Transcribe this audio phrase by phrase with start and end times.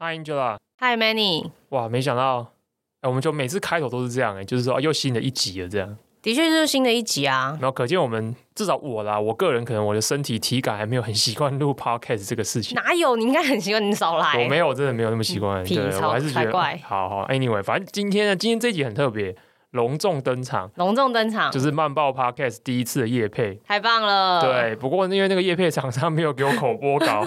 [0.00, 1.50] Hi Angela，Hi Manny。
[1.70, 2.52] 哇，没想到，
[3.00, 5.96] 哎，我们就每次开头都是这样，哎，就是说又新的一集了，这样。
[6.22, 7.58] 的确是新的一集啊。
[7.60, 12.76] 然后可见我们至少我啦，我个人可能我的身体体感还没有很习惯录 Podcast 这个事情。
[12.76, 13.16] 哪有？
[13.16, 14.40] 你应该很习惯，你少来。
[14.40, 15.64] 我没有，真的没有那么习惯。
[15.64, 16.52] 皮对，我还是觉得。
[16.52, 19.34] 怪好好，Anyway，反正今天呢，今天这一集很特别。
[19.72, 24.40] 隆重登场，隆重登场，就是慢报 Podcast 第一次的夜配，太棒了。
[24.40, 27.22] 对，不过因为那个夜配厂商没有给我口播稿，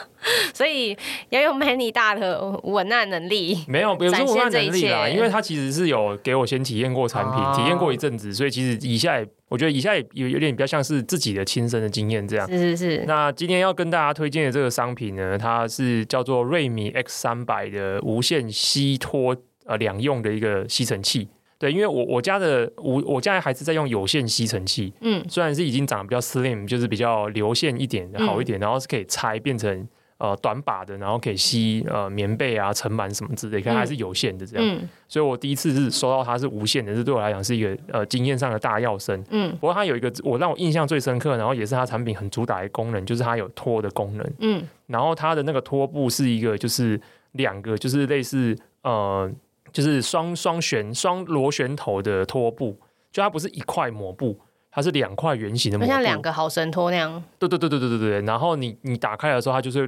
[0.52, 0.94] 所以
[1.30, 12.46] 要用 Manny 大的文案能力，没有，不是文案能力啦，因为他其实是有给我先体验过产品，哦、体验过一阵子，所以其实以下也，我觉得以下也有有点比较像是自己的亲身的经验这样。
[12.46, 13.04] 是是是。
[13.06, 21.28] 那今天要跟大家推荐的这个商品呢，它是叫做瑞米 X 三百的无线吸脱呃两用的一个吸尘器。
[21.58, 29.88] 对，因为我我家的我我家还是在用有线吸尘器，嗯，虽然是已经长得比较 slim，就是比较流线一点好一点，嗯、然后是可以拆变成
[30.18, 34.66] 呃短把的，然后可以吸呃棉被啊、尘螨什么之类，可还是有线的这样。
[34.66, 39.24] 嗯、所以我第一次是收到它是无线的，这对我来讲是一个呃经验上的大跃升。
[39.30, 44.32] 嗯，不过它有一个我让我印象最深刻，然后也是它产品很主打的功能，就是它有拖的功能。
[44.40, 47.00] 嗯，然后它的那个拖布是一个就是
[47.32, 49.32] 两个就是类似呃。
[49.76, 52.80] 就是双双旋双螺旋头的拖布，
[53.12, 57.22] 就它不是一块抹布，它是两块圆形的抹布，像两个毫升拖那样。
[57.38, 58.22] 对对对对对对对。
[58.22, 59.86] 然后你你打开的时候，它就是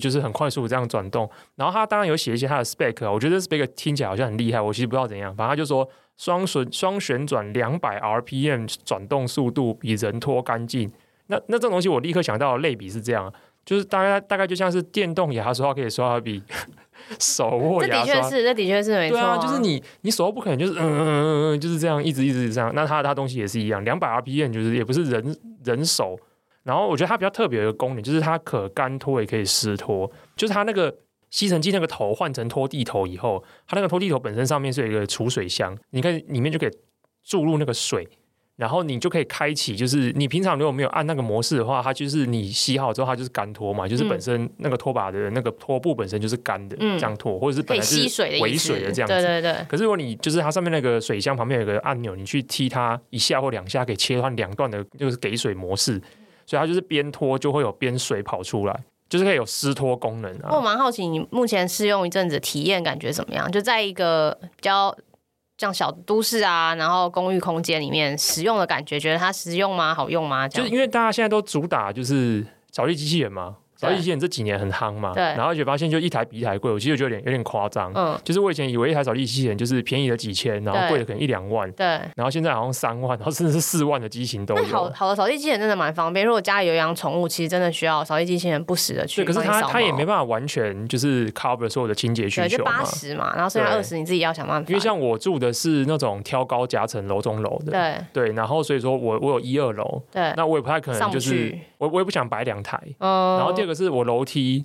[0.00, 1.28] 就是很快速这样转动。
[1.56, 5.36] 然后它当然有写一些它的 spec，我觉得 spec 听起来好像很厉害，我其实不知道怎样。
[5.36, 10.90] 反正他就说双旋双旋转两百 RPM 转动速度比人拖干净。
[11.26, 13.30] 那那这种东西我立刻想到的类比是这样，
[13.68, 16.42] 就是大概大概就像是电动牙刷可以刷的比。
[17.20, 19.18] 手握牙刷，这的确是，这的确是没错。
[19.18, 22.72] 对啊，就是你，你手不可能就是嗯嗯嗯嗯，就是这样一直一直这样。
[22.74, 26.18] 那它它东西也是一样，两百 RPM 就是也不是人人手。
[26.64, 30.10] 然后我觉得它比较特别的一个功能，就是它可干拖也可以湿拖。
[30.34, 30.94] 就是它那个
[31.30, 36.70] 吸尘器那个头换成拖地头以后，它那个拖地头本身上面是有一个储水箱，你看里面就可以
[37.22, 38.06] 注入那个水。
[38.58, 48.02] 然后你就可以开启，就是你平常如果没有按那个模式的话，它就是你洗好之后，它就是干拖嘛，就是本身那个拖把的那个拖布本身就是干的，这样拖，或者是本来是
[48.40, 49.14] 围水的这样子。
[49.14, 49.64] 对对对。
[49.68, 56.02] 可是如果你就是它上面那个水箱旁边有个按钮，你去踢它一下或两下，可以切换两段的，就是给水模式，
[56.44, 58.76] 所以它就是边拖就会有边水跑出来，
[59.08, 60.50] 就是可以有湿拖功能啊。
[60.50, 63.48] 我蛮好奇，你目前试用一阵子体验感觉怎么样？
[63.52, 64.92] 就在一个比较。
[65.58, 69.92] 像小都市啊，然后公寓空间里面使用的感觉，觉得它实用吗？
[69.94, 70.48] 好用吗？
[70.48, 73.56] 就是因为大家现在都主打就是扫地机器人嘛。
[73.78, 77.92] 扫地机器人这几年很夯嘛，对，然后就发现就一台比一台贵，我其实觉得有点有点夸张。
[77.94, 84.64] 嗯，就是我以前以为一台扫地机器人就是便宜了几千，然后贵的可能一两万，对，然后现在好像三万，然后甚至是四万的机型都有。
[84.64, 89.22] 好好的扫地机器人真的蛮方便，如果家里有养宠物，其实真的需要扫地机器人不时的去。
[89.22, 94.68] 对，可是它它也没办法完全就是 cover 所有的清洁需求嘛，就八十嘛，然后剩下二十你自己要想办法。
[94.68, 104.64] 因为像我住的是那种挑高夹层楼中楼的，对对，然后所以说我我有一二楼，对，那我也不太可能就是我我也不想摆两台，嗯，然后第二个是我楼梯。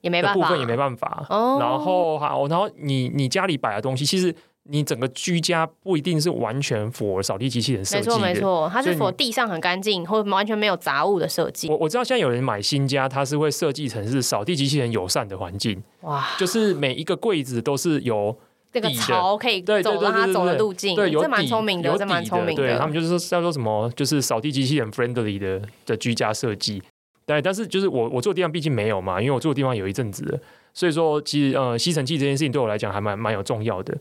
[0.00, 1.24] 也没办法，部分也没办法。
[1.30, 8.18] 哦、然后好，然后你你家里摆的东西，其实你整个居家不一定是完全符合扫地机器人设计的。
[8.18, 11.70] 没错没错，它是符合地上很干净或完全没有杂物的设计。
[11.70, 15.82] 我我知道现在有人买新家，它是会设计成是扫地机器人友善的环境。
[16.02, 18.36] 哇，就是每一个柜子都是有
[18.74, 20.96] 这个槽可以走让它走的路径。
[20.96, 22.62] 对，这蛮聪明的，这蛮聪明的。
[22.62, 26.82] 对，他们就是说叫做什么，就是扫地机器人 friendly 的的居家设计。
[27.24, 30.38] 对，但是就是我我住的地方毕竟没有嘛，因为我住的地方有一阵子了，
[30.74, 33.96] 所以说其实呃吸尘器这件事情对我来讲还蛮蛮有重要的。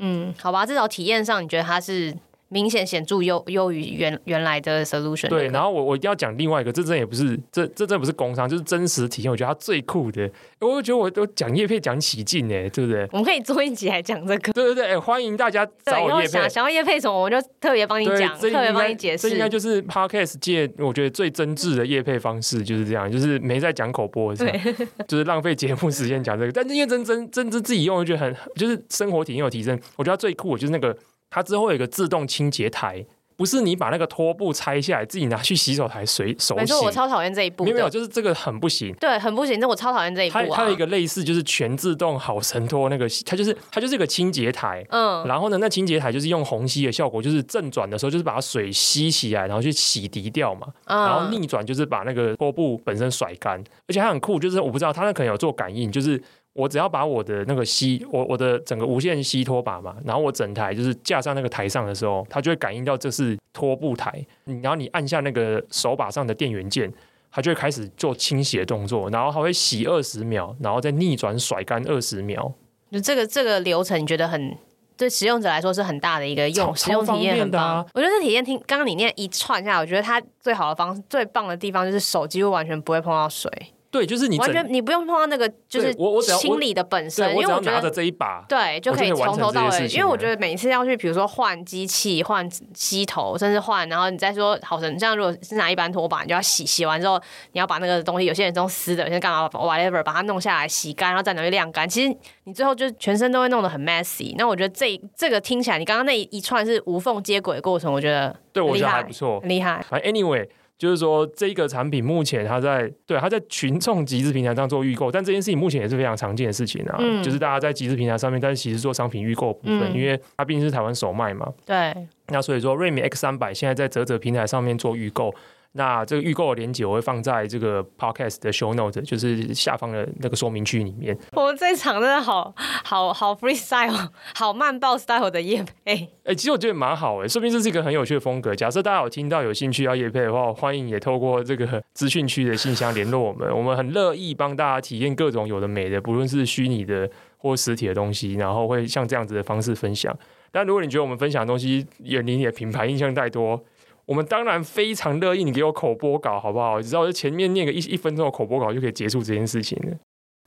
[0.00, 2.12] 嗯，好吧，至少体验上你觉得它是。
[2.50, 5.28] 明显显著优优于原原来的 solution。
[5.28, 9.30] 对，然后我我一定要讲另外一个，这真也不是这这真不是工商，就是真实体验。
[9.30, 10.30] 我觉得它最酷的，
[10.60, 13.08] 我就觉得我都讲叶配讲起劲哎，对不对？
[13.12, 14.52] 我们可以做一集来讲这个。
[14.52, 16.28] 对对对，欢迎大家找我业配。
[16.28, 19.28] 想想要叶配什么，我就特别帮你讲，特别帮你解释。
[19.28, 24.60] 这应该就是 podcast 界我觉得最真挚的叶配方式，就是这样，就是没在讲口播，对，
[25.06, 26.52] 就是浪费节目时间讲这个。
[26.52, 29.78] 但是因为真真真真自己用，我觉得很就是生活体验有提升。
[29.96, 30.96] 我觉得最酷的就是那个
[31.30, 33.06] 它之后有一个自动清洁台。
[33.36, 36.60] 不是你把那个拖布拆下来，自己拿去洗手台水手洗。
[36.60, 37.64] 没错，我超讨厌这一步。
[37.64, 38.94] 没有，没有，就是这个很不行。
[39.00, 39.58] 对，很不行。
[39.58, 40.44] 那我超讨厌这一步啊。
[40.50, 44.84] 它它有一个类似就是全自动好神拖那个，它就是它就是一个清洁台。
[44.90, 45.26] 嗯。
[45.26, 50.66] 然后呢，那清洁台就是用虹吸的效果，就是正转的时候就是把水吸起来，然后去洗涤掉嘛。
[50.84, 51.02] 嗯。
[51.06, 56.22] 然后逆转就是把那个拖布本身甩干，而且它很酷，就是我不知道它那可能有做感应，就是。
[56.52, 64.24] 我只要把我的那个吸，我我的整个无线吸拖把嘛，然后我整台就是架上那个台上的时候，它就会感应到这是拖布台。
[64.62, 66.92] 然后你按下那个手把上的电源键，
[67.30, 72.52] 它就会开始做清洗的动作，然后它会洗二十秒，然后再逆转甩干二十秒。
[72.90, 74.56] 就这个这个流程，你觉得很
[74.96, 77.76] 对使用者来说是很大的一个用使用体验很棒。
[77.76, 83.48] 啊、我觉得这体验听刚刚你念一串下来，我觉得它最好的方式最棒的地方就是手几乎完全不会碰到水。
[83.90, 89.86] 对，就是你完全你不用碰到那个，就是我我清理的本身，因为我拿着这一把，对，就可以从头到尾。
[89.88, 97.20] 因为我觉得每一次要去，比如说换机器、换吸头，甚至换，然后你再说好像这样，如果是拿一般拖把，你就要洗，洗完之后
[97.50, 101.88] 你要把那个东西，有些人用湿的，有些人干嘛，whatever，把它弄下来洗干，然后再拿去晾干。
[101.88, 104.36] 其实你最后就全身都会弄得很 messy。
[104.38, 109.84] 那我觉得这这个听起来，你刚刚那一串是无缝接轨的过程，我觉得对我觉得还不错，厉害。
[109.90, 110.46] 反正 anyway。
[110.80, 116.96] 就是说，这个产品目前它在对它在群众集资平台上做预购，但这件事情目前也是非常常见的事情啊。
[116.98, 121.46] 嗯，就是大家在集资平台上面，但是其实做商品预购部分，嗯、因为它毕竟是台湾首卖嘛。
[121.66, 121.94] 对。
[122.28, 125.34] 那所以说，瑞米 X 三百现在在泽泽平台上面做预购。
[125.72, 131.16] 那这个预购的链接我会放在这个 podcast 的 show note，就是下方的那个说明区里面。
[131.32, 135.94] 我们这一场真的好好好 freestyle，好慢爆 style 的夜配。
[135.94, 138.54] 哎、欸，其实我觉得蛮好哎，说明这是一个很有趣的风格。
[138.54, 150.12] 假设大家有听到有兴趣要夜配的话，欢迎也透过这个资讯区的信箱联络我们， 我们很乐意帮大家体验各种有的没的，不论是虚拟的或实体的东西，然后会像这样子的方式分享。
[150.50, 153.62] 但如果你觉得我们分享的东西远离你的品牌印象太多，
[154.10, 156.82] 我们当然非常乐意，你给我口播稿好不好？
[156.82, 159.96] 只要就前面念个一一分钟的口播稿就可以结束这件事情了。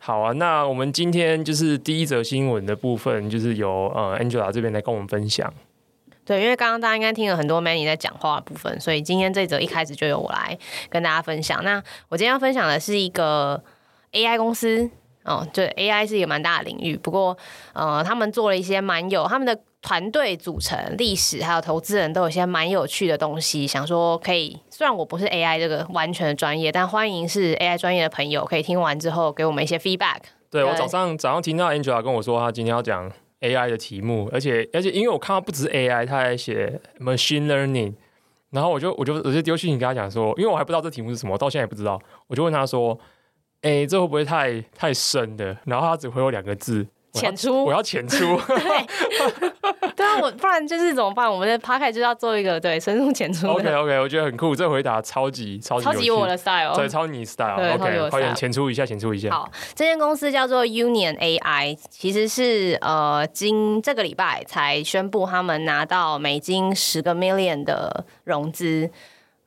[0.02, 5.54] 好啊，那我们今天就是第一则新闻的部分，就是由呃 Angela 这边来跟我们分享。
[6.26, 11.64] 对，因为刚刚大家应该听了很多 Manny 在讲话的部分，所以今天这则一开始就由我来跟大家分享。
[11.64, 13.64] 那我今天要分享的是一个
[14.12, 14.90] AI 公司
[15.24, 17.38] 哦，对，AI 是一个蛮大的领域，不过
[17.72, 19.58] 呃，他们做了一些蛮有他们的。
[19.84, 24.58] 团队组成、历史还有投资人都有些蛮有趣的东西，想说可以。
[24.70, 30.20] 虽然我不是 AI 这个完全的专业，但欢迎是 AI 专业的朋友可以听完之后给我们一些 feedback。
[30.50, 37.94] 对，我早上早上听到 Angela 跟我说，他今天要讲 AI 的题目，而且而且因为我看到不只是 AI，他还写 machine learning，
[38.52, 42.98] 然后我就我就我就丢信息跟他讲说，因为我还不知道这题目是什么，我到现在也不知道，我就问他说，
[43.64, 45.58] 哎、欸，这会不会太太深的？
[45.66, 46.88] 然后他只回我两个字。
[47.14, 48.18] 浅出，我要浅出。
[48.18, 48.86] 对，
[49.96, 51.32] 对啊，我不然就是怎么办？
[51.32, 53.48] 我们的 podcast 就要做一个对深入浅出。
[53.48, 57.54] OK OK，我觉得很酷，这回答超级超级超级我的 style，对，超你 style。
[57.76, 59.30] OK，快点浅出一下，浅出一下。
[59.30, 68.90] 好，这间公司叫做 Union AI，其实是呃，今这个礼拜才宣布他们拿到美金十个 million 的融资。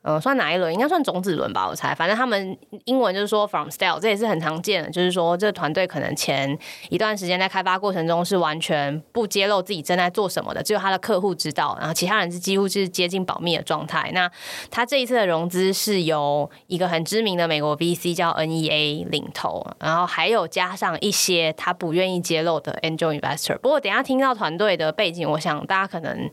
[0.07, 0.73] 呃，算哪一轮？
[0.73, 1.93] 应该算种子轮吧，我猜。
[1.93, 4.89] 反正他们英文就是说 from style”，这也是很常见的。
[4.89, 6.57] 就是说，这个团队可能前
[6.87, 14.09] 一段时间在开发过程中是完全不揭露自己正在做什么的，只有他的客户知道，然后其他人是几乎是接近保密的状态。
[14.13, 14.31] 那
[14.71, 23.57] 他这一次的融资是由一个很知名的美国 VC 叫 NEA 领投，然后还有加上一些他不愿意揭露的 Angel Investor。
[23.57, 26.31] 不过等一下听到团队的背景，我想大家可能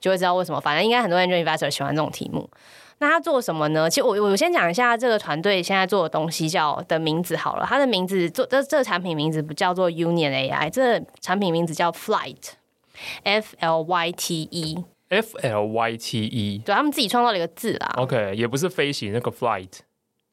[0.00, 0.60] 就会知道为什么。
[0.60, 2.50] 反正应该很多 Angel Investor 喜欢这种题目。
[2.98, 3.90] 那他做什么呢？
[3.90, 7.66] 其实我我先讲一下这个团队现在做的东西叫的名字好了。
[7.68, 17.92] 它的名字做这这个产品名字不叫做 Union AI，这个产品名字叫 Flyte，F L Y T E，F L Y T E，对，他们自己创造了一个字啦。
[17.96, 19.80] OK，也不是飞行那个 flight，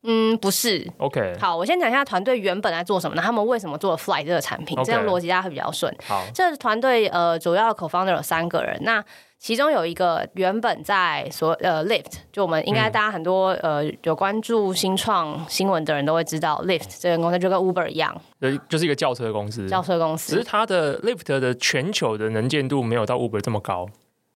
[0.04, 0.88] 嗯，不是。
[1.00, 5.92] OK，好，我先讲一下团队原本在做什么，那他们为什么做了 Flyte 这个产品，这样逻辑大家会比较顺。
[6.07, 9.04] 好，这个团队呃主要的 co-founder 有三个人，那。
[9.42, 19.68] 其中有一个原本在所呃，Lift，就我们应该大家很多、嗯、呃有关注新创新闻的人都会知道，Lift 这个公司就跟 Uber 一样，对，就是一个轿车公司。
[19.68, 23.90] 轿车公司，只是它的 Lift 的全球的能见度没有到 Uber 这么高。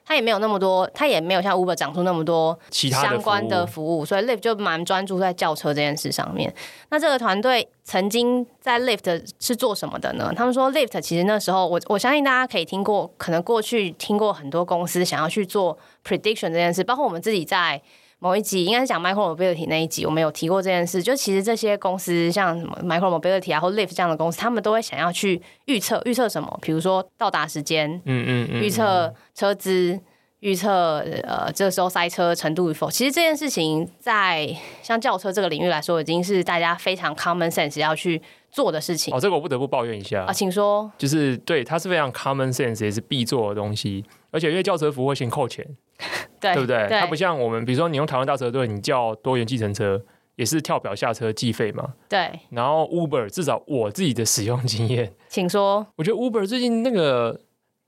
[0.06, 6.54] 它也没有那么多，它也没有像 Uber 长出那么多其他相关的服务，所以 Lyft 就蛮专注在轿车这件事上面。
[6.90, 10.32] 那这个团队曾经在 Lyft 是做什么的呢？
[10.36, 17.82] 他们说 Lyft 其实那时候，我我相信大家可以听过，可能过去听过很多公司想要去做 prediction 这件事，包括我们自己在。
[18.20, 21.04] 某一集应该是讲 Micro Mobility 那一集，我们有提过这件事。
[21.04, 26.60] 就其实这些公司，像什么 Micro Mobility 啊，或 Lift 这样的公司，他们都会想要去预测，预测什么？
[26.62, 30.00] 比如说到达时间，嗯嗯嗯，预测车资，
[30.40, 32.90] 预测呃这个时候塞车程度与否。
[32.90, 38.22] 其实这件事情在像轿车这个领域来说，已经是大家非常 common sense 要去
[38.56, 39.14] 做的事情。
[39.14, 40.90] 哦，这个我不得不抱怨一下啊，请说。
[40.98, 44.06] 就是对，它是非常 common sense，也是必做的东西。
[44.32, 45.68] 而且因为轿车服务会先扣钱。
[46.40, 46.88] 对，对不对？
[46.88, 50.02] 对，它不像我们，比如说你用台湾大车队，你叫多元计程车
[50.38, 51.94] 也是跳表下车计费嘛。
[52.08, 52.40] 对。
[52.52, 55.86] 然后 Uber 至少我自己的使用经验，请说。
[55.98, 57.42] 我觉得 Uber 最近那个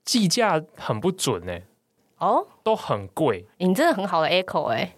[0.04, 1.64] 计价很不准哎。
[2.18, 2.46] 哦。
[2.62, 3.46] 都很贵。
[3.60, 4.94] 你真的很好的 echo 哎。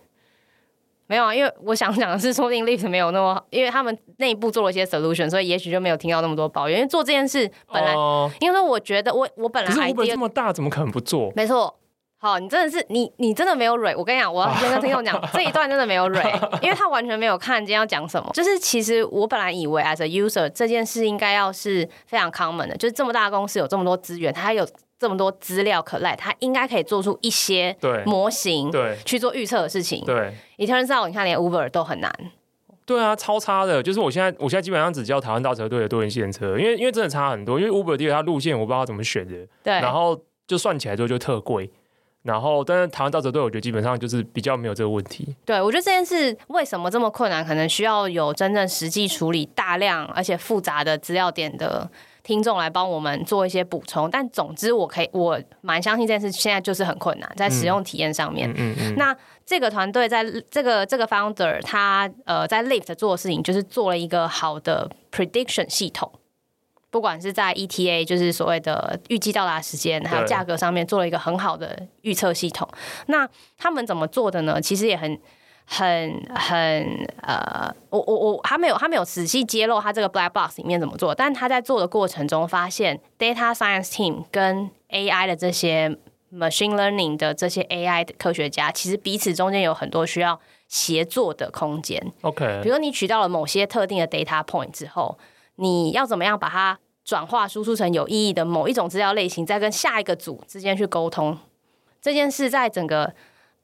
[1.10, 6.78] 没有啊，因为我想讲的是，说不定 Lift 没有那么好，因为他们内部做了一些 solution，所以也许就没有听到那么多抱怨。
[6.78, 11.34] 因为做这件事本来，呃、因为说我觉得我我本来可是 Uber 这么大，怎么可能不做？
[11.36, 11.75] 没错。
[12.22, 13.96] 好，你真的是你，你真的没有蕊。
[13.96, 16.22] 我跟你讲，我要 先跟听众讲这一段真的没有蕊，
[16.62, 18.30] 因为他完全没有看今天要讲什么。
[18.34, 24.68] 就是其实我本来以为 as a user 这件事应该要是非常 common 的，就是这么大的公司有这么多资源，它有
[25.00, 27.75] 这么多资料可赖，他应该可以做出一些
[28.06, 30.03] 模型，对，去做预测的事情。
[30.06, 32.13] 对，It turns out 你看连 Uber 都很难。
[32.86, 33.82] 对啊，超差的。
[33.82, 37.60] 就是我现在，我现在基本上只叫台湾大车队的多元线车，因为因为真的差很多。
[37.60, 41.72] 因为 Uber 第一个它路线我不知道怎么选的，对，然后就算起来之后就特贵。
[42.22, 45.34] 然后，但是台湾大车队，我觉得基本上就是比较没有这个问题。
[45.46, 51.89] 对，我觉得这件事为什么这么困难，可能需要有真正实际处理大量而且复杂的资料点的
[52.24, 54.10] 听众来帮我们做一些补充。
[54.10, 58.50] 但总之，我可以，我蛮相信这件事现在就是很困难，在使用体验上面。
[58.52, 58.96] 嗯嗯，嗯。
[58.96, 66.12] 那这个团队在这个这个 founder 他呃在 Lyft 做的事情，就是做了一个好的 prediction 系统。
[66.92, 72.68] 不管是在 ETA，就是所谓的预计到达时间，还有价格上面做了一个很好的预测系统。
[73.06, 74.60] 那他们怎么做的呢？
[74.60, 75.20] 其实也很、
[75.70, 81.14] 很、很呃，我、我、我，他没有，他没有仔细揭露他这个 black box 里面怎么做。
[81.14, 85.96] 但他在做的过程中发现，data science team 跟 AI 的这些
[86.34, 92.12] machine learning 的这些 AI 的科学家，其实彼此中间有很多需要协作的空间。
[92.22, 95.18] OK，比如你取到了某些特定的 data point 之后。
[95.62, 101.38] 你要怎么样把它转化输出成有意义的某一种资料类型，再跟下一个组之间去沟通？
[102.02, 103.14] 这件事在整个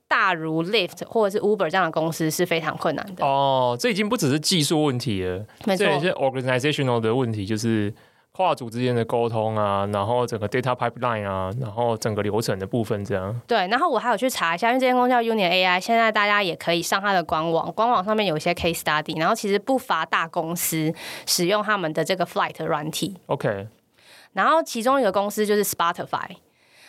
[0.07, 3.25] 大如 Lyft 或者是 Uber 这样的公司是非常困难的。
[3.25, 7.93] 哦，这已经不只是技术问题了，没错，这也是 organizational 的问题，就是。
[8.37, 13.33] 跨组之间的沟通啊，然后整个 data pipeline 啊，然后整个流程的部分这样。
[13.47, 20.93] 对，然后我还有去查一下，因为这间公司叫 Union AI，现在大家也可以上它的官网，官网上面有一些 case study，然后其实不乏大公司
[21.25, 23.15] 使用他们的这个 flight 软体。
[23.27, 23.69] OK，
[24.33, 26.35] 然后其中一个公司就是 Spotify。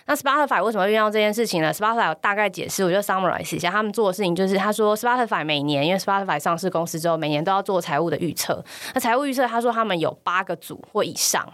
[0.06, 8.64] 那 Spotify 为什么会遇到这件事情呢？Spotify 有大概解释，我就 summarize 一下他们做的事情，就是他说 Spotify 每年因为 Spotify 上市公司之后，每年都要做财务的预测。
[8.94, 11.52] 那财务预测，他说他们有八个组或以上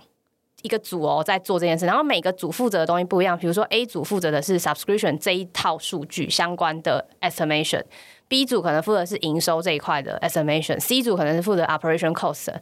[0.61, 3.38] 一个组哦在做这件事，然后每个组负责的东西不一样。
[3.38, 12.54] 比如说 A 组负责的是 subscription 这一套数据相关的 estimation，B 组可能负责是营收这一块的 estimation，C 组可能是负责 operation cost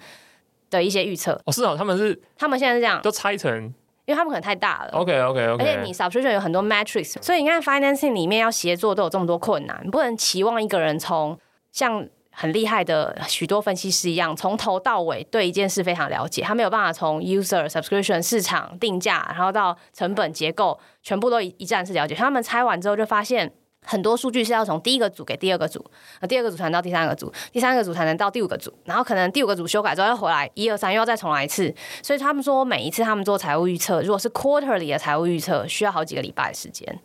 [0.71, 1.41] 的一些预测。
[1.45, 3.75] 哦，是哦，他们是他们现在是这样，都拆成。
[4.11, 11.39] 因为他们可能太大了，OK OK OK，而且你 subscription 有很多 matrix，所以你看 financing 里面要协作都有这么多困难，不能期望一个人从
[11.71, 22.17] 像很厉害的许多分析师一样，从头到尾对一件事非常了解，他没有办法从 user subscription 市场定价，然后到成本结构全部都一一站式了解。
[22.17, 23.53] 他们拆完之后就发现。
[23.85, 25.85] 很多数据是要从第一个组给第二个组，
[26.21, 31.75] 呃，第二个组才能到第三个组，第三个组才能到第五个组，然后可能第五个组修改之后要回来，一二三又要再重来一次。
[32.03, 37.01] 所以他们说，每一次他们做财务预测，如果是 quarterly 的财务预测，需要好几个礼拜的时间，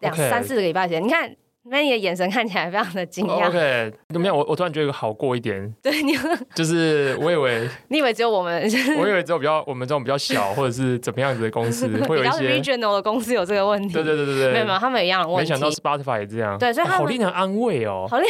[0.00, 1.02] 两三四个礼拜时间。
[1.02, 1.36] 你看。
[1.68, 3.48] 那你的眼神看起来非常的惊讶。
[3.48, 4.36] OK，怎么样？
[4.36, 5.72] 我我突然觉得好过一点。
[5.82, 6.16] 对，你
[6.54, 8.62] 就是我以为 你以为只有我们，
[8.98, 13.94] 我以为只有比较我们这种比较小或者是怎么样子的公司会有一些 regional 的公司有这个问题。
[13.94, 15.52] 对对对对对，没有没有，他们有一样的问题。
[15.52, 16.58] 没想到 Spotify 也这样。
[16.58, 18.06] 对，所以他们、哦、好令人安慰哦。
[18.08, 18.28] 好令，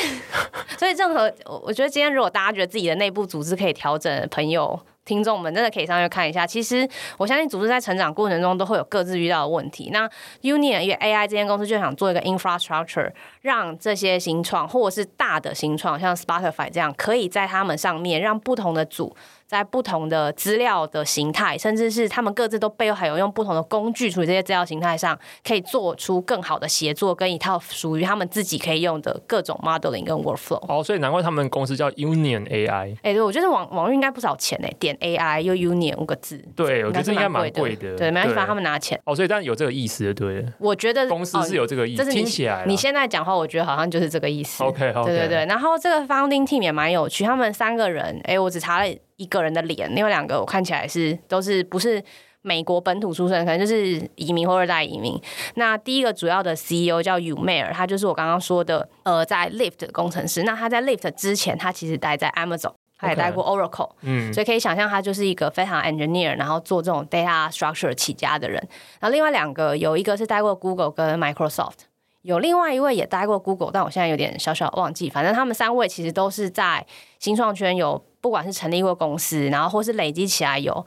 [0.79, 1.33] 所以任何
[1.65, 4.79] 我觉得今天如果大家觉得自己的内部组织可以调整朋友。
[5.07, 6.47] 听众们真的可以上去看一下。
[6.47, 6.87] 其实
[7.17, 9.89] 我相信组织在成长过程中都会有各自遇到的问题。
[9.91, 10.07] 那
[10.43, 13.11] Union 与 AI 这间公司就想做一个 infrastructure，
[13.41, 19.17] 让这些新创或者是大的新创，像 Spotify 这样，可以在他们上面让不同的组。
[19.47, 30.61] 在不同的资料的形态，甚至是他们各自都背后还有用不同的工具处理这些资料形态上，可以做出更好的协作跟一套属于他们自己可以用的各种 modeling 跟 workflow。
[30.69, 32.71] 哦，所以难怪他们公司叫 Union AI。
[32.71, 36.43] 哎、欸，对，我觉得网网域应该不少钱呢，点 AI 又 Union 五个字。
[36.57, 37.97] 对，我觉得这应该蛮贵的。
[37.97, 39.01] 对，没关系，反正他们拿钱。
[39.05, 40.45] 哦，所以但有这个意思，对。
[40.59, 44.65] 我觉得公司是有这个意思，哦、听起来你现在讲话，我觉得好像就是这个意思。
[44.65, 45.05] OK，, okay.
[45.05, 45.47] 对对对。
[45.47, 48.97] 然后这个 founding team 也蛮有趣，他们三个人，哎，我只查了。
[49.17, 52.03] 一个人的脸，另外两个我看起来是都是不是
[52.43, 55.21] 美国本土出生，可能就是移民或二代移民。
[55.55, 60.43] 那第一个主要的 CEO 叫 Umair，他就是我刚刚说的，呃，在 Lyft 的工程师。
[60.45, 68.57] 那他在 Lyft 之前，他其实待在 Amazon，他也待过 Oracle，嗯，所以可以想象他就是一个非常 engineer，然后做这种 data structure 起家的人。
[69.01, 71.87] 然后另外两个有一个是待过 Google 跟 Microsoft，
[72.27, 75.09] 有另外一位也待过 Google，但我现在有点小小忘记。
[75.09, 76.85] 反正他们三位其实都是在
[77.19, 78.05] 新创圈有。
[78.19, 80.85] 不管是成立过公司，然后或是累积起来有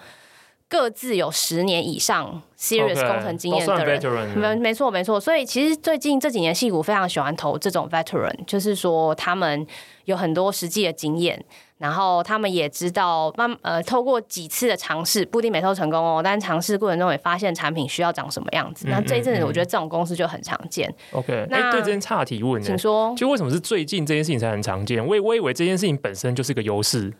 [0.68, 5.18] 各自有十年以上 serious 工程经验的人，没没错没错。
[5.18, 9.66] 所以其实最近这几年，戏谷非常喜欢投这种 veteran，就是说他们
[10.04, 11.46] 有很多实际的经验。
[11.80, 16.22] 然后他们也知道，慢呃，透过几次的尝试，不一定每次都成功哦。
[16.22, 18.86] 但是尝试过程中也发现产品需要长什么样子。
[18.86, 20.94] 嗯、那这一阵子，我觉得这种公司就很常见。
[21.14, 25.02] OK，那对这件差提问，请说，就为什么是最近这件事情才很常见？
[25.04, 27.14] 我我以为这件事情本身就是个优势。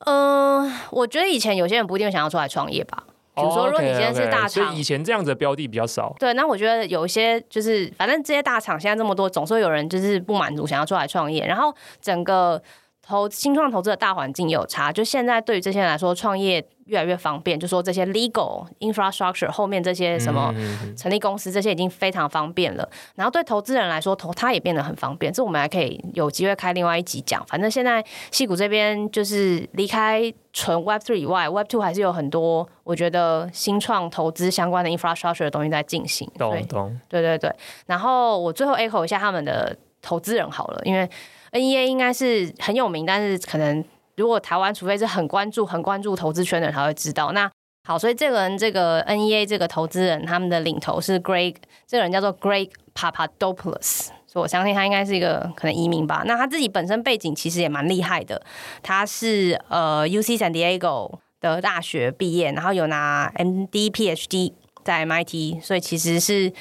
[0.00, 3.04] 嗯、呃，我觉得以前有些人不一定想要出来创业吧。
[3.34, 6.14] 比如说，如果你今天是大厂，所以以前这样子的标的比较少。
[6.18, 12.62] 对，那我觉得有一些就是，反正这些大厂现在这么多，总是会有人就是不满足，想要出来创业，然后整个。
[13.04, 17.58] 投新创投资的大环境也有差，就现在对于这些人来说，创业越来越方便。
[17.58, 20.54] 就说这些 legal infrastructure 后面这些什么
[20.96, 22.88] 成立公司，这些已经非常方便了。
[23.16, 25.32] 然后对投资人来说，投他也变得很方便。
[25.32, 27.44] 这我们还可以有机会开另外一集讲。
[27.46, 36.30] 反正现在戏谷这边就是离开纯 Web Three 以外，Web Two 还是有很多我觉得新创投资相关的 infrastructure 的东西在进行。
[36.38, 37.00] 懂懂。
[37.08, 37.52] 对对对。
[37.86, 41.10] 然后我最后 echo 一下他们的投资人好了，因为。
[41.52, 43.84] NEA 应该是很有名，但是可能
[44.16, 47.32] 如果台湾，除非是很关注、很关注投资圈的人才会知道。
[47.32, 47.50] 那
[47.84, 51.56] 好，所以这个人，这个 NEA 这个投资人，他们的领头是 Greg，
[51.86, 56.22] 这个人叫做 Greg Papadopoulos，所以我相信他应该是一个可能移民吧。
[56.24, 58.42] 那他自己本身背景其实也蛮厉害的，
[58.82, 64.54] 他是呃 UC San Diego 的大学毕业，然后有拿 MD PhD
[64.84, 66.52] 在 MIT，所以其实是。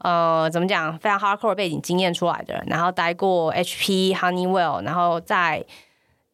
[0.00, 0.98] 呃，怎么讲？
[0.98, 5.64] 非常 hardcore 背景经验出来的人，然后待过 HP、Honeywell，然后在，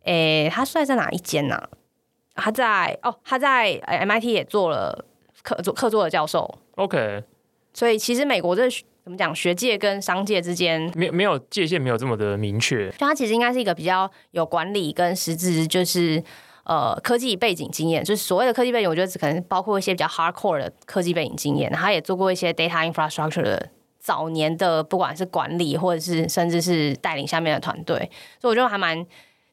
[0.04, 1.68] 诶，他算在哪一间呢、啊？
[2.36, 5.04] 他在哦，他在 MIT 也做了
[5.42, 6.58] 客座客座的教授。
[6.76, 7.24] OK，
[7.72, 8.70] 所以其实美国这
[9.02, 9.34] 怎么讲？
[9.34, 12.88] 学界跟商界之间没没有界限，没有这么的明确。
[12.90, 16.22] 就他其实应该是一个比较有管理跟实质，就是。
[16.66, 21.70] 呃，科技背景经验，就是所谓的科技背景，我觉得只可能包括一些比较 hardcore 的科技背景经验。
[21.70, 23.70] 他也做过一些 data infrastructure 的
[24.00, 29.00] 早年的，不管是管理或者是甚至是带领下面的团队，所以我觉得还蛮，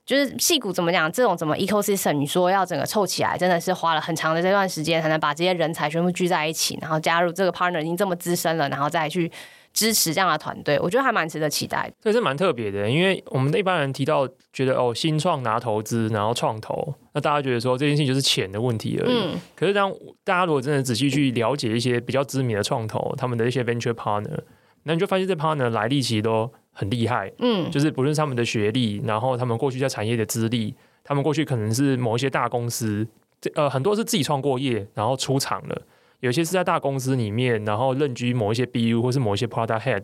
[0.08, 9.32] 就是矽谷怎么讲，这种怎么 ecosystem，你说要整个凑起来，真的是花了很长的这段时间才能把这些人才全部聚在一起，然后加入这个 partner 已经这么资深了，然后再去。
[9.74, 11.94] 支持这样的团队，我觉得还蛮值得期待的。
[12.00, 19.12] 这是蛮特别的，因为我们一般人提到觉得哦，新创拿投资，然后创投，那大家觉得说这件事情就是钱的问题而已。
[19.12, 19.92] 嗯、可是当
[20.24, 24.40] 大家如果真的仔细去了解一些比较知名的创投，他们的一些 venture partner，
[24.84, 27.32] 那你就发现这 partner 来历其实都很厉害。
[27.40, 33.08] 嗯，就是不论是他们的学历，然后他们过去在产业的资历，他们过去可能是某一些大公司，
[33.42, 35.82] 这呃很多是自己创过业，然后出场了。
[36.24, 40.02] 有些是在大公司里面，然后任居某一些 BU 或是某一些 product head，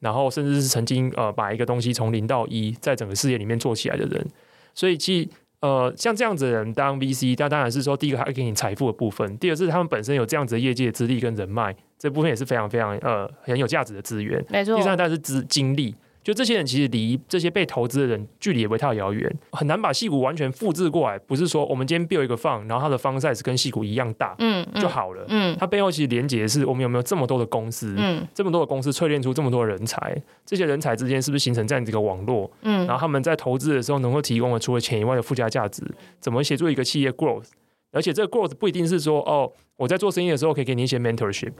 [0.00, 4.26] 然后甚至是曾经呃把一个东西从零到一在整个事业里面做起来的人，
[4.74, 5.28] 所以其实
[5.60, 14.42] 呃像这样子的人当 VC，他当然是说第一个他会给你财富的部分，第二是他们本身有这样子的业界资历跟人脉，这部分也是非常非常呃很有价值的资源。
[14.48, 14.74] 没错。
[14.74, 15.94] 第三当然是资精力。
[16.28, 21.18] 就这些人其实离这些被投资的人距离也不会太遥远，很难把戏股完全复制过来。
[21.20, 25.24] 不是说我们今天 build 一个 fund，然后它的 fund size 跟戏股一样大，嗯，就好了。
[25.28, 32.50] 嗯，它背后其实连接的是我们有没有这么多的公司，嗯，这么多的公司淬炼出这么多人才，这些人才之间是不是形成这样子一个网络？
[32.60, 35.82] 嗯，然后他们在投资的时候能够提供的除了钱以外的附加价值，
[36.20, 37.46] 怎么协助一个企业 growth？
[37.90, 41.52] 而且这个 growth 不一定是说哦，我在做生意的时候可以给你一些 mentorship。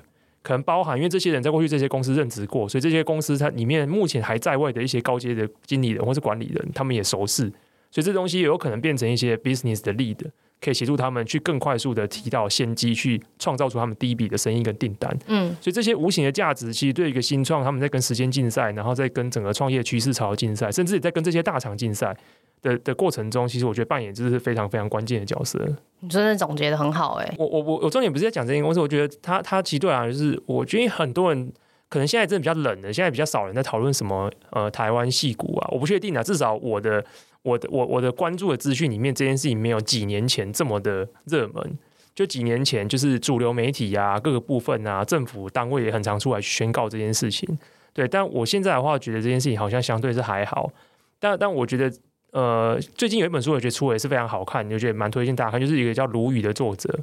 [0.49, 7.43] 可能包含，因为这些人在过去这些公司任职过，所以这些公司它里面目前还在位的一些高阶的经理人或是管理人，他们也熟识，
[7.91, 10.17] 所以这东西也有可能变成一些 business 的 lead，
[10.59, 15.15] 可以协助他们去更快速的提到先机，去创造出他们第一笔的生意跟订单。
[15.27, 22.17] 嗯，所以这些无形的价值，其实对一个新创，他们在跟时间竞赛，然后再跟整个创业趋势潮竞赛，甚至也在跟这些大厂竞赛。
[22.63, 25.59] 的的过程中，其实我觉得扮演就是非常非常关键的角色。
[26.01, 27.35] 你真的总结的很好哎、欸！
[27.39, 31.53] 我我我我重点不是在讲这间公司，我觉得他他其实对啊，就是我觉得很多人
[31.89, 36.23] 可能现在真的比较冷的，现在比较少人在讨论什么呃台湾戏骨啊，我不确定啊。
[36.23, 37.05] 至少我的
[37.43, 41.79] 我的我我的关注的资讯里面，这件事情没有几年前这么的热门。
[42.15, 47.59] 就几年前，就是主流媒体啊，各个部分啊，政府单位也很常出来宣告这件事情。
[47.93, 50.71] 对，但我现在的话，觉得这件事情好像相对是还好。
[51.19, 51.93] 但但我觉得。
[52.31, 56.95] 呃，最近有一本书，我觉得出的也是非常好看，我觉得蛮推荐大家看，就是一个叫卢宇的作者，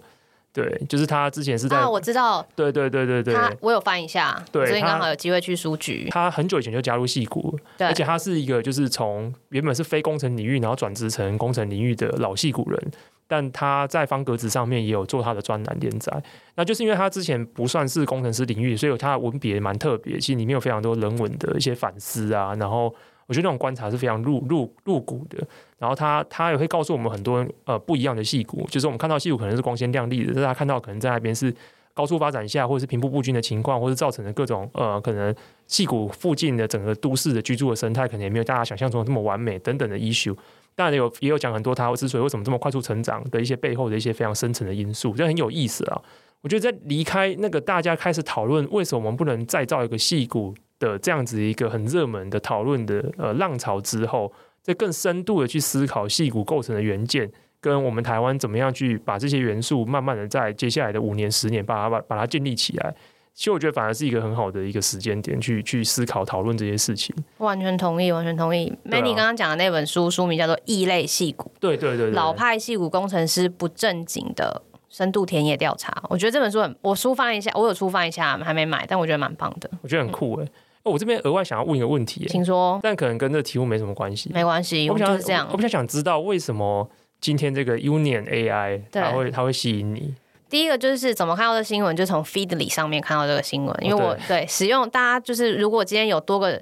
[0.54, 6.08] 对，就是他之前是在，啊，我知道，对对对对对，他我有翻一下，对，所以刚好有机会去书局。
[6.12, 12.92] 他很久以前就加入戏骨，对，而且他是一个就是从原本是非工程领域，然后转职成工程领域的老戏骨人，
[13.28, 22.94] 但他在方格子上面也有做他的专栏连载，那就是因为他之前不算是工程师领域，所以他的文笔也蛮特别，其实里面有非常多人文的一些反思啊，然后。
[23.28, 25.38] 我觉得那种观察是非常入入入骨的。
[25.78, 31.54] 然后他他也会告诉我们很多呃不一样的矽谷，就是我们看到矽谷可能是光鲜亮丽的，但是他看到可能在那边是
[31.94, 35.34] 高速发展下，或者是平铺不均的情况，或是造成的各种呃可能
[35.68, 40.36] 矽谷附近的整个都市的居住的生态，可能也没有大家想象中的这么完美等等的 issue。
[40.76, 46.02] 当然有也有讲很多他之所以为什么这么快速成长的一些背后的一些非常深层的因素，这很有意思啊。
[46.42, 50.54] 我觉得在离开那个大家开始讨论为什么我们不能再造一个矽谷
[50.86, 62.94] 的这样子一个很热门的讨论的呃浪潮之后，再更深度的去思考戏骨构成的元件，跟我们台湾怎么样去把这些元素慢慢的在接下来的五年十年把它把把它建立起来。
[63.34, 67.14] 其实我觉得反而是一个很好的一个时间点去去思考讨论这些事情。
[67.40, 68.72] 完全同意，完全同意。
[68.86, 74.62] Manny 刚刚讲的那本书书名叫做《异类戏骨》，对对对，对，老派戏骨工程师不正经的。
[74.88, 79.70] 深度田野调查，我觉得这本书很，我书翻一下，我有书翻一下，还没买，但我觉得蛮棒的。
[79.82, 80.52] 我觉得很酷哎、欸！
[80.86, 82.80] 哦，我这边额外想要问一个问题、欸，请说。
[82.82, 84.30] 但可能跟这个题目没什么关系。
[84.32, 85.48] 没关系，我就是这样。
[85.52, 86.88] 我比较想知道为什么
[87.20, 90.14] 今天这个 Union AI 它会它会吸引你？
[90.48, 96.62] 第一个就是怎么看到这新闻，就从 Feedly 上面看到这个新闻，因为我、哦、对，对使用大家就是如果今天有多个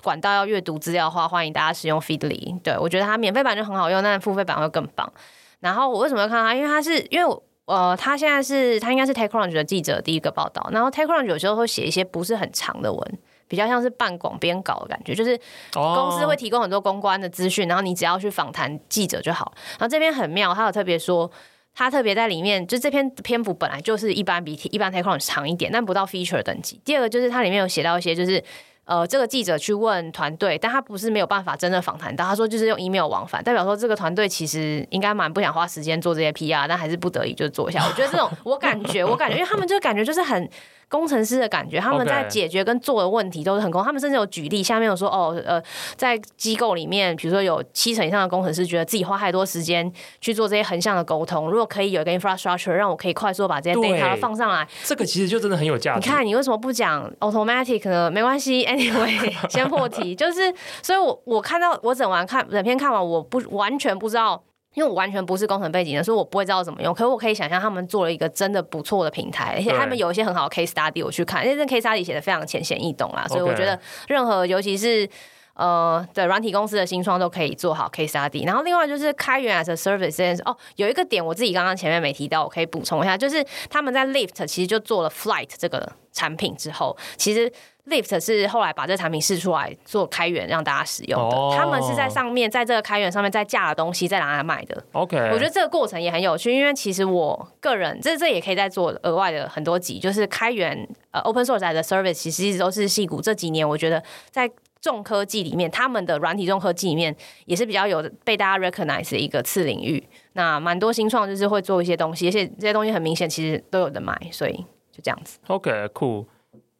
[0.00, 2.60] 管道要阅读资料的话，欢迎大家使用 Feedly。
[2.62, 5.12] 对我觉得它免费版就很好用，但付费版会更棒。
[5.58, 6.54] 然后我为什么要看它？
[6.54, 7.42] 因为它是因为我。
[7.66, 15.38] 呃，他现在是他应该是 TechCrunch 的记者第一个报道，然后 TechCrunch 有时候会写一些不是很长的文，比较像是半广编稿的感觉，就是
[15.72, 19.52] 公司会提供很多公关的资讯，然后你只要去访谈记者就好。
[19.78, 21.30] 然后这边很妙，他有特别说，
[21.74, 26.80] 他特别在里面，就这篇篇幅本来就是一般比一般 TechCrunch 长一点，但不到 feature 等级。
[26.84, 28.42] 第二个就是它里面有写到一些就是。
[28.86, 32.24] 呃，这个记者去问团队，但他不是没有办法真的访谈到。
[32.24, 37.84] 他说就是用 email 往返，代表说这个团队其实应该蛮不想花时间做这些 PR，但还是不得已就做一下。
[37.84, 40.48] 我觉得这种，我感觉，我感觉，因为他们就感觉就是很。
[40.88, 43.82] 工程师的感觉，他们在解决跟做的问题都是很空。
[43.82, 45.60] 他们甚至有举例，下面有说哦，呃，
[45.96, 51.50] 在机构里面，比如说有七成以上的工程师觉得自己花太多时间去做这些横向的沟通。
[51.50, 56.00] 如果可以有一个 infrastructure，让我可以快速把这些 data 放上来，这个其实就真的很有价值。
[56.06, 58.10] 你看，你为什么不讲 automatic 呢？
[58.10, 60.14] 没关系， anyway，先破题。
[60.14, 64.42] 就是，所以我我看到我整完看整篇看完，我不完全不知道。
[64.76, 66.92] 因为我完全不是工程背景的，所以我不会知道怎么用。
[66.92, 75.08] 可是我可以想象他们做了一个真的不错的平台，而且他们有一些很好的 case study 我去看，因为这 case study 写的非常浅显易懂啦，所以我觉得任何尤其是
[75.54, 78.44] 呃对软体公司的新创都可以做好 case study。
[78.44, 87.50] 然后另外就是开源 as a service 这件事哦，有一个点我自己刚刚前面没提到，我可以补充一下，就是他们在 Lyft 其实就做了 Flight 这个产品之后，其实。
[87.86, 91.56] Lyft 是后来把这个产品试出来做开源让大家使用的，oh.
[91.56, 94.82] 他们是在上面在这个开源上面再架了东西再拿来卖的。
[94.92, 100.76] OK，我觉得这个过程也很有趣，因为其实我个人这这也可以再做额外的很多集，就是开源
[101.12, 110.04] 呃 open source 的 service 其实一直都是矽谷这几年我觉得在重科技里面，他们的软体重科技里面也是比较有被大家 recognize 的一个次领域。
[110.32, 114.52] 那蛮多新创就是会做一些东西，而且这些东西很明显其实都有的买，所以
[114.90, 115.38] 就这样子。
[115.46, 116.26] OK，cool。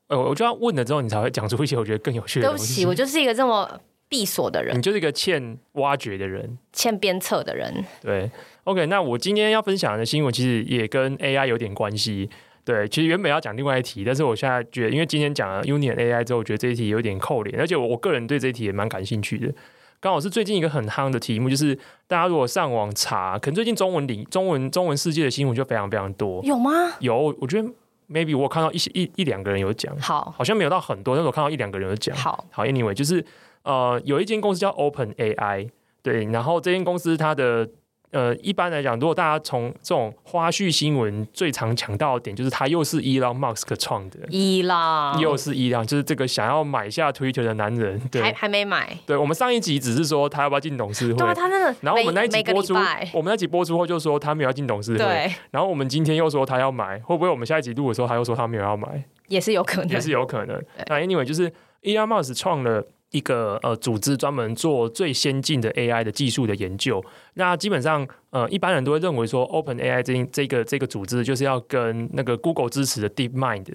[0.09, 2.65] 呃，我就要问了之后，你才会讲出一些我觉得更有趣的东西。
[2.65, 4.77] 对不起，我就是一个这么闭锁的人。
[4.79, 7.85] 你就是一个欠挖掘的人，欠鞭策的人。
[8.01, 8.31] 对
[8.65, 12.31] ，OK，那我今天要分享的新闻其实也跟 AI 有点关系。
[12.65, 19.53] 对，其实原本要讲另外一题，但是我现在觉得，因为今天讲了 Union AI 之后，我觉得这一题有点扣脸，而且我我个人对这一题也蛮感兴趣的。
[19.99, 26.45] 刚好是最近一个很夯的题目，就是大家如果上网查，可能最近中文里中文中文世界的新闻就非常非常多。
[26.45, 26.71] 有吗？
[27.01, 27.69] 有，我觉得。
[28.11, 33.25] Maybe 我看到一些一一两个人有讲，好，好像没有到很多，但是我看到一两个人有讲，好，好，anyway，就是
[33.63, 35.71] 呃，有一间公司叫 Open AI，
[36.03, 37.69] 对，然后这间公司它的。
[38.17, 48.97] 呃，一般来讲，如果大家从这种花絮新闻最常强调的点，就是他又是伊朗马斯克创的，伊朗又是伊朗，就是这个想要买下 Twitter 的男人，对，还还没买。
[49.05, 52.75] 对，我们上一集只是说他要不要进董事会，对啊，他那个，然后我们那一集播出，
[53.13, 59.05] 我们那集播出后就说他没有要进董事会，然后我们今天又说他要买，会不会我们下一集录的时候他又说他没有要买？
[59.29, 60.59] 也是有可能，也是有可能。
[60.87, 61.53] 那 anyway，就是
[61.83, 62.83] 伊朗马斯克创了。
[63.17, 67.03] 一个呃组织专门做最先进的 AI 的技术的研究。
[67.35, 73.67] 那基本上呃一般人都会认为说，Open AI 这这个这个组织就是要跟那个 Google 支持的 DeepMind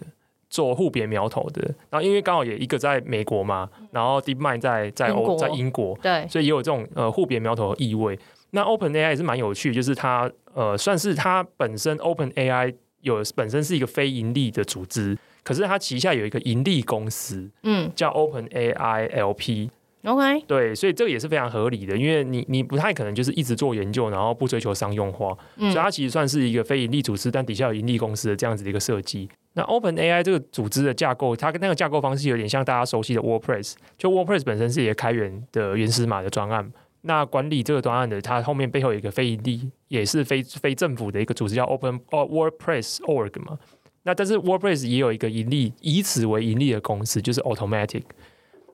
[0.49, 1.63] 做互别苗头的。
[1.89, 8.19] 然后因为刚好也一个在美国嘛，然后 DeepMind 在在欧在英国，对，所以也有这种呃互别苗头的意味。
[8.51, 15.17] 那 Open AI 也是蛮有趣，就是它呃算是它本身 Open AI 有本身是一个非盈利的组织。
[15.43, 29.29] 可是它旗下有一个盈利公司，嗯，叫 Open AI LP，OK，对，所以这个也是非常合理的，因为你你不太可能就是一直做研究，然后不追求商用化，嗯、所以它其实算是一个非盈利组织，但底下有盈利公司的这样子的一个设计。
[29.53, 36.71] 那 OpenAI 这个组织的架构，它跟那个架构方式有点像大家熟悉的 WordPress，就 WordPress 本身是一个开源的原始码的专案。
[37.01, 43.57] 那管理这个专案的，它后面背后有一个非盈利，也是非非政府的一个组织叫 Open 哦 WordPress Org 嘛。
[44.03, 48.03] 那但是 WordPress 也有一个盈利，以此为盈利的公司，就是 Automatic。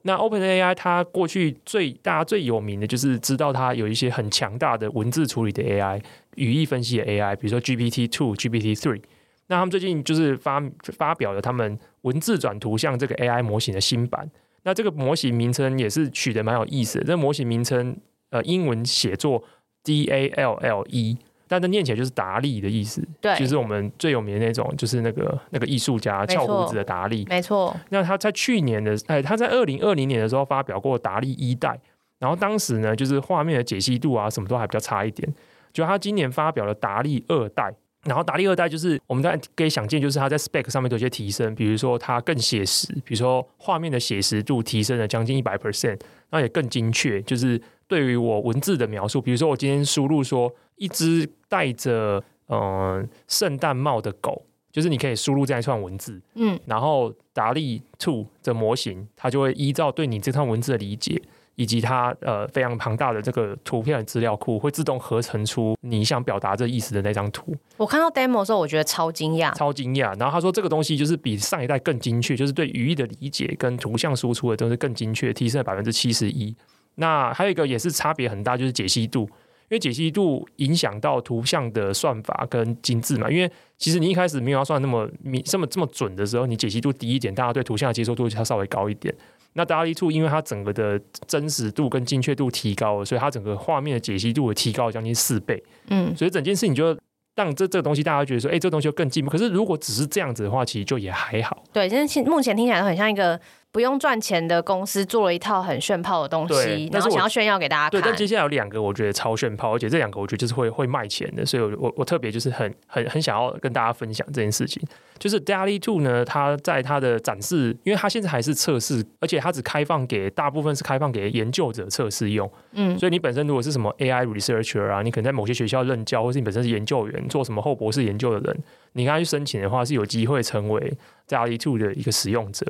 [0.03, 6.01] 那 OpenAI 它过去最大家最有名的就是知道它有一些很强大的文字处理的 AI、
[6.35, 9.01] 语义分析的 AI，比如说 GPT Two、GPT Three。
[9.47, 10.63] 那他们最近就是发
[10.97, 14.29] 发表了他们文字转图像这个 AI 模型的新版。
[14.63, 17.97] 那这个模型名称也是取得蛮有意思的，这个模型名称
[18.29, 19.43] 呃英文写作
[19.83, 21.17] DALL-E。
[21.47, 27.75] 但它念起来就是达利的意思，对，就是我们最有名的那种，就是那个那个艺术家翘胡子的达利，没错。
[27.89, 31.79] 那他在去年的，哎，他在二零二零年的时候发表过达利一代，
[32.19, 35.27] 然后当时呢，就是画面的解析度啊，什么都还比较差一点。
[35.71, 45.99] 就他今年发表了达利二代，然后达利二代就是我们在可以想见，就是他在 spec 上面都有些提升，比如说它更写实，比如说画面的写实度提升了将近一百 percent，
[46.31, 47.61] 那也更精确，就是。
[47.87, 61.21] 对于我文字的描述，比如说我今天输入说一只戴着嗯圣诞帽的狗，就是你可以输入这样一串文字，嗯，然后达利 Two 的模型，它就会依照对你这串文字的理解，
[61.55, 67.55] 以及它呃非常庞大的这个图片的资料库，会自动合成出你想表达这意思的那张图。
[67.77, 70.17] 我看到 demo 的时候，我觉得超惊讶，超惊讶。
[70.19, 76.55] 然后他说这个东西就是比上一代更精确，就是对语义的理解跟图像输出的都是更精确，提升了百分之七十一。
[76.99, 83.29] 那还有一个也是差别很大，就是解析度，因为解析度影响到图像的算法跟精致嘛。
[83.29, 89.13] 因为其实你一开始没有要算那么明这么这么准的时候，你解析度低一点，大家对图像的接受度就要稍微高一点。
[89.53, 95.63] 那 DALL-E 2因为它整个的真实度跟精确度提高了，所以它整个画面的解析度也提高了将近四倍。
[95.89, 96.97] 嗯，所以整件事情就
[97.35, 99.29] 让这这个东西大家觉得说，哎、欸，这个东西就更进步。
[99.29, 101.63] 可是如果只是这样子的话，其实就也还好。
[101.71, 103.39] 对，现在目前听起来都很像一个。
[103.77, 107.91] 不用赚钱的公司做了一套很炫炮的东西，然后想要炫耀给大家看。
[107.91, 114.81] 对，但接下来有两个我觉得超炫炮，而且这两个我觉得就是会会卖钱的，所以我我我特别就是很很很想要跟大家分享这件事情。
[115.19, 122.51] 就是 Daily Two 呢，它在它的展示，因为它现在还是测试，而且它只开放给大部分是开放给研究者测试用。
[122.71, 128.63] 嗯，所以你本身如果是什么 AI researcher 啊，你可能在某些学校任教，或是你本身是研究员，做什么后博士研究的人，
[128.93, 130.91] 你跟他去申请的话，是有机会成为
[131.27, 132.65] Daily Two 的一个使用者。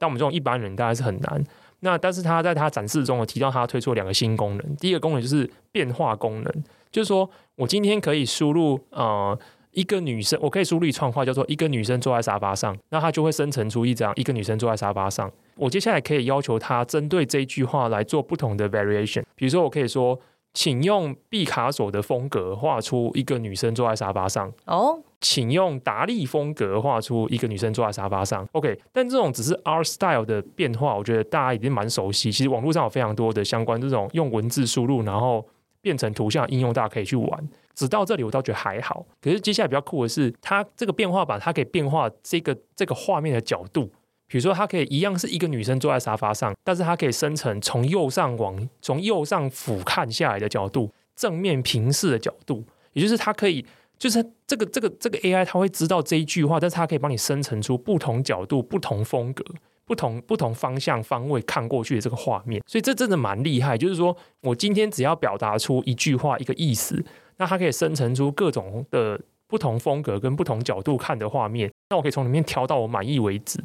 [0.00, 1.44] 但我们这种一般人大概是很难。
[1.80, 4.76] 那但是他在他展示中有提到，他推出两个新功能。
[4.76, 9.38] 第一个功能就是变化功能，就是说我今天可以输入呃
[9.72, 15.30] 一个女生，我可以输入一串话叫做一个女生坐在沙发上，那它就会生成出一张一个女生坐在沙发上。
[15.54, 20.18] 我接下来可以要求他针对这句话来做不同的 variation，比如说我可以说。
[20.52, 24.52] 请用毕卡索的风格画出一个女生坐在沙发上。
[24.66, 28.46] 哦，请用达利风格画出一个女生坐在沙发上。
[28.52, 32.32] OK，但这种只是 art style 的变化，我觉得大家已经蛮熟悉。
[32.32, 35.46] 其实网络上有非常多的相关这种用文字输入然后
[35.80, 37.48] 变成图像应用，大家可以去玩。
[37.74, 39.06] 只到这里我倒觉得还好。
[39.22, 43.90] 可是接下来比较酷的是，它这个变化版它可以变化这个这个画面的角度。
[44.30, 53.66] 比如说，它可以一样是一个女生坐在沙发上，但是它可以生成从右上往从右上俯瞰下来的角度，正面平视的角度，也就是它可以，
[53.98, 59.44] 就是这个这个这个 AI 它会知道这一句话，但是它可以帮你生成出不同角度、不同风格、
[59.84, 63.76] 不同不同方向方位看过去的这个画面，所以这真的蛮厉害。
[63.76, 67.04] 就是说我今天只要表达出一句话一个意思，
[67.38, 73.58] 那它可以生成出各种的不同风格跟不同角度看的画面，那我可以从里面挑到我满意为止。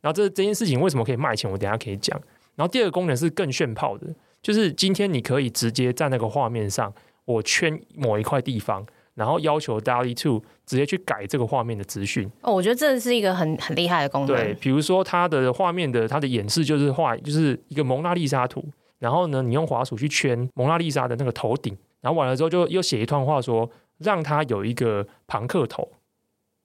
[0.00, 1.50] 然后这这件事情为什么可以卖钱？
[1.50, 2.20] 我等下可以讲。
[2.54, 4.06] 然后第二个功能是更炫炮的，
[4.42, 6.92] 就是今天你可以直接在那个画面上，
[7.24, 8.84] 我圈某一块地方，
[9.14, 12.28] 然后要求 DALL-E 2直接去改这个画面的资讯。
[12.40, 14.36] 哦，我觉得这是一个很很厉害的功能。
[14.36, 18.64] 对，比如说它的画面的它的演示就是画就是一个蒙娜丽莎图，
[18.98, 25.88] 然后呢，你用滑鼠去圈蒙娜丽莎的那个头顶，然后完了之后就又写一段话说，让它有一个庞克头。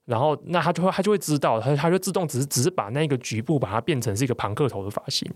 [0.06, 5.30] 然后，那他就会，他就会知道，他他就自动只是只是把那个局部把它变成是一个庞克头的发型，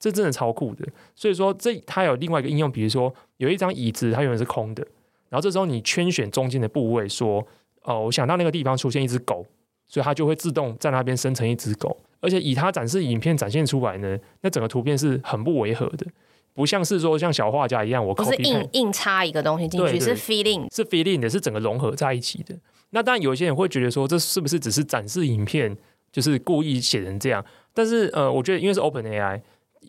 [0.00, 0.84] 这真的超酷的。
[1.14, 4.84] 所以说，这它有另外一个应用，比如说有一张椅子，它永远是空的，
[5.28, 7.46] 然后这时候你圈选中间的部位，说，
[7.82, 9.46] 哦，我想到那个地方出现一只狗，
[9.86, 16.04] 所以它就会自动在那边生成一只狗，而且以它展示影片展现出来呢，那整个图片是很不违和的。
[16.52, 22.56] 不像是说像小画家一样，我不是硬硬插一个东西进去，是 feeling，是 feeling 的，是整个融合在一起的。
[22.90, 25.76] 那当然，有一些人会觉得说，这是不是只是展示影片，
[26.12, 27.44] 就是故意写成这样？
[27.72, 29.40] 但是呃，我觉得因为是 OpenAI，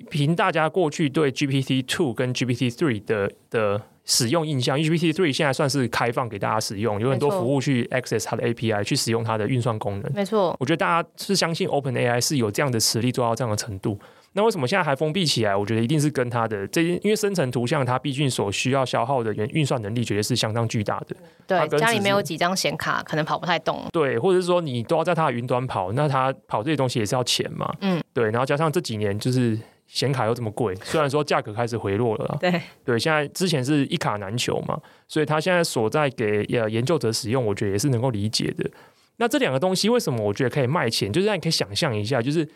[0.10, 10.14] 凭大家过去对 GPT Two 跟 GPT Three 的的使用印象，因为 GPT Three 现在算是开放给大家使用，有很多服务去 access 它的 API 去使用它的运算功能。
[10.14, 13.98] 没错，我觉得大家是相信 OpenAI 是有这样的实力做到这样的程度。
[14.34, 15.54] 那为什么现在还封闭起来？
[15.54, 21.16] 我觉得一定是跟它的这，因为生成图像它毕竟所需要消耗的原运算能力，绝对是相当巨大的。
[21.46, 23.86] 对，家里没有几张显卡，可能跑不太动。
[23.92, 27.70] 对，或者是说你都要在它的云端跑，那它跑这些东西也是要钱嘛。
[27.82, 28.24] 嗯，对。
[28.32, 32.38] 然后加上这几年就是显卡又这么贵，虽然说价格开始回落了。
[32.40, 38.72] 对对，现在之前是一卡难求嘛，所以它现在所在给呃研究者使用，我觉得也是能够理解的。
[39.18, 41.12] 那这两个东西为什么我觉得可以卖钱？
[41.12, 42.48] 就是让你可以想象一下，就是。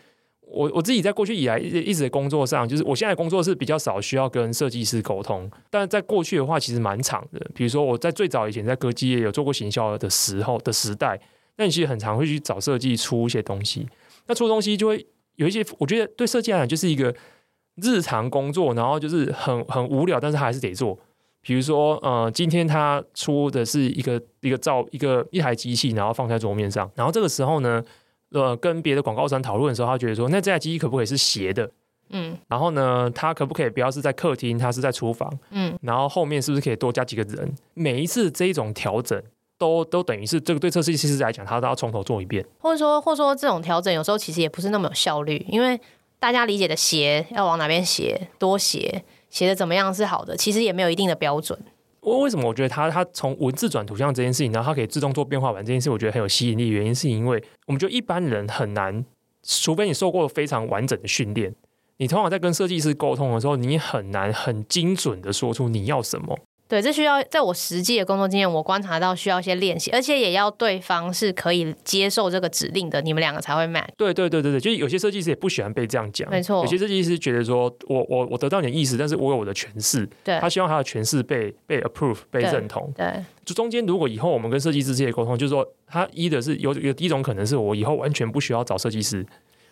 [0.48, 7.46] 我我自己在过去以来一直一直的工作上，就是我现在工作是比较少需要跟设计师沟通，但是在过去的话其实蛮长的。
[7.54, 11.20] 比如说我在最早以前在科技业有做过行销的时候的时代，
[11.58, 13.88] 那你其实很常会去找设计出一些东西。
[14.28, 15.06] 那出东西就会
[15.36, 17.14] 有一些，我觉得对设计来讲就是一个
[17.82, 20.98] 日常工作，然后就是很很无聊，但是还是得做。
[21.42, 27.84] 比如说，呃，今天他出的是一个一个造一个一台机器，然后放在桌面上，然后这个时候呢。
[28.32, 31.70] 呃，跟别的广告商讨论的时候，他觉得说，那这台机器可不可以是斜的？
[32.10, 35.32] 嗯，然后呢，它可不可以不要是在客厅，它是在厨房？
[35.50, 37.52] 嗯，然后后面是不是可以多加几个人？
[37.74, 39.20] 每一次这一种调整，
[39.58, 42.46] 都都等于是这个对测试其实来讲，他都要从头做一遍。
[42.60, 45.80] 或者说，或者说这种调整有时候其实也不是那么有效率，因为
[46.20, 51.58] 大家理解的斜要往哪边斜，多斜，斜的怎么样是好的，其实也没有一定的标准。
[52.06, 56.70] 为为什么我觉得它它从文字转图像这件事情，然后它可以自动做变化版这件事，我觉得很有吸引力。
[56.70, 59.04] 原因是因为我们觉得一般人很难，
[59.44, 61.54] 除非你受过非常完整的训练，
[61.98, 66.38] 你通常在跟设计师沟通的时候，你很难很精准的说出你要什么。
[66.68, 73.88] 对，这需要在我实际的工作经验，我观察到需要一些练习，而且也要对方是可以接受这个指令的，你们两个才会 match。
[73.96, 76.64] 对对对对对，就是有些设计师也不喜欢被这样讲，没错。
[76.64, 82.92] 有些设计师觉得说我我我得到你的意思，但是我有我的诠释，对，他希望他的诠释被被 approve 被认同。
[82.98, 89.24] 对，对就中间如果以后我们跟设计师这些沟通，就是说他一的是有有第一种可能是我以后完全不需要找设计师，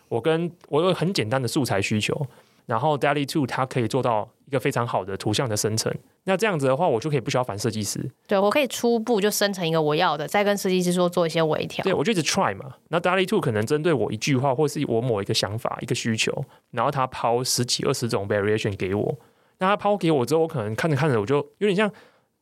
[0.09, 2.27] 我跟我有很简单的素材需求。
[2.65, 7.99] 然后 DALL-E 2它可以做到一个非常好的图像的生成，那这样子的话，我就可以不需要烦设计师。
[8.27, 11.83] 对，我可以初步就生成一个我要的，再跟设计师说做一些微调。
[11.83, 12.75] 对，我就一直 try 嘛。
[12.89, 19.17] 那 DALL-E 2可能针对我一句话，或是我某一个想法、一个需求，然后他抛十几二十种 variation 给我。
[19.59, 21.91] 那他抛给我之后，我可能看着看着，我就有点像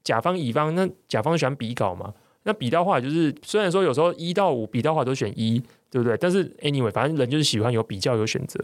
[0.04, 0.74] 甲方乙方。
[0.76, 2.14] 那甲方喜欢比稿嘛？
[2.44, 6.18] 那比到话就是，虽然说有时候一到五比到话都选一，对不对？
[6.18, 8.60] 但是 anyway，反正人就是喜欢有比较有选择。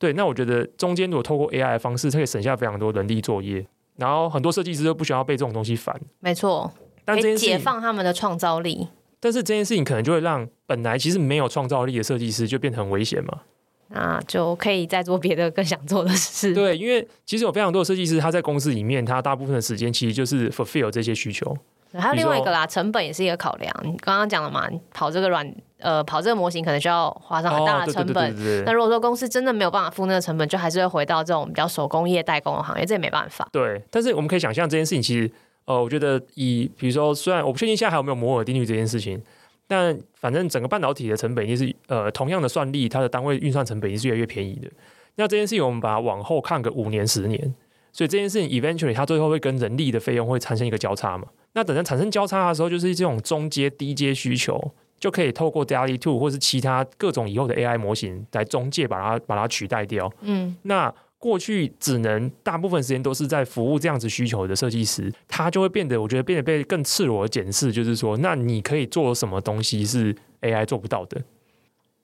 [0.00, 3.64] 对，那我觉得中间如果透过 AI 的方式，它可以省下非常多人力作业，
[3.96, 5.94] 然后很多设计师都不需要被这种东西烦。
[6.18, 6.72] 没错，
[7.04, 8.88] 但这件事情解放他们的创造力。
[9.20, 13.42] 但是这件事情可能就会让本来其实没有创造力的设计师就变得很危险嘛？
[13.88, 16.54] 那就可以再做别的更想做的事。
[16.54, 21.54] 对，因为其实有非常多的设计师，他在公司里面，他大部分的时间其实就是 fulfill 这些需求。
[21.92, 23.74] 还有另外一个啦，成本也是一个考量。
[23.82, 28.64] 你刚刚讲了嘛，跑这个软呃跑这个模型可能需要花上很大的成本。
[28.64, 33.48] 那如果说公司真的没有办法付那个成本，就还是会回到这种比较手工业代工的行业，这也没办法。
[33.52, 35.30] 对，但是我们可以想象这件事情，其实
[35.64, 39.20] 呃，我觉得以比如说，虽然我不确定现在还有没有摩尔定律这件事情，
[39.68, 44.68] 但反正整个半导体的成本也是呃同样的算力，它的单位运算成本也是越来越便宜的。
[45.16, 47.54] 那这件事情我们把它往后看个五年十年，
[47.92, 51.26] 所以这件事情 eventually 它最后会跟人力的费用会产生一个交叉嘛？
[51.52, 60.12] 那等到产生交叉的时候，就是这种中阶、低阶需求，就可以透过 DALL-E 2或是其他各种以后的 AI 模型来中介把它把它取代掉。
[60.20, 71.20] 嗯，那过去只能大部分时间都是在服务这样子需求的设计师，他就会变得，我觉得变得被更赤裸的检视，就是说，那你可以做什么东西是 AI 做不到的？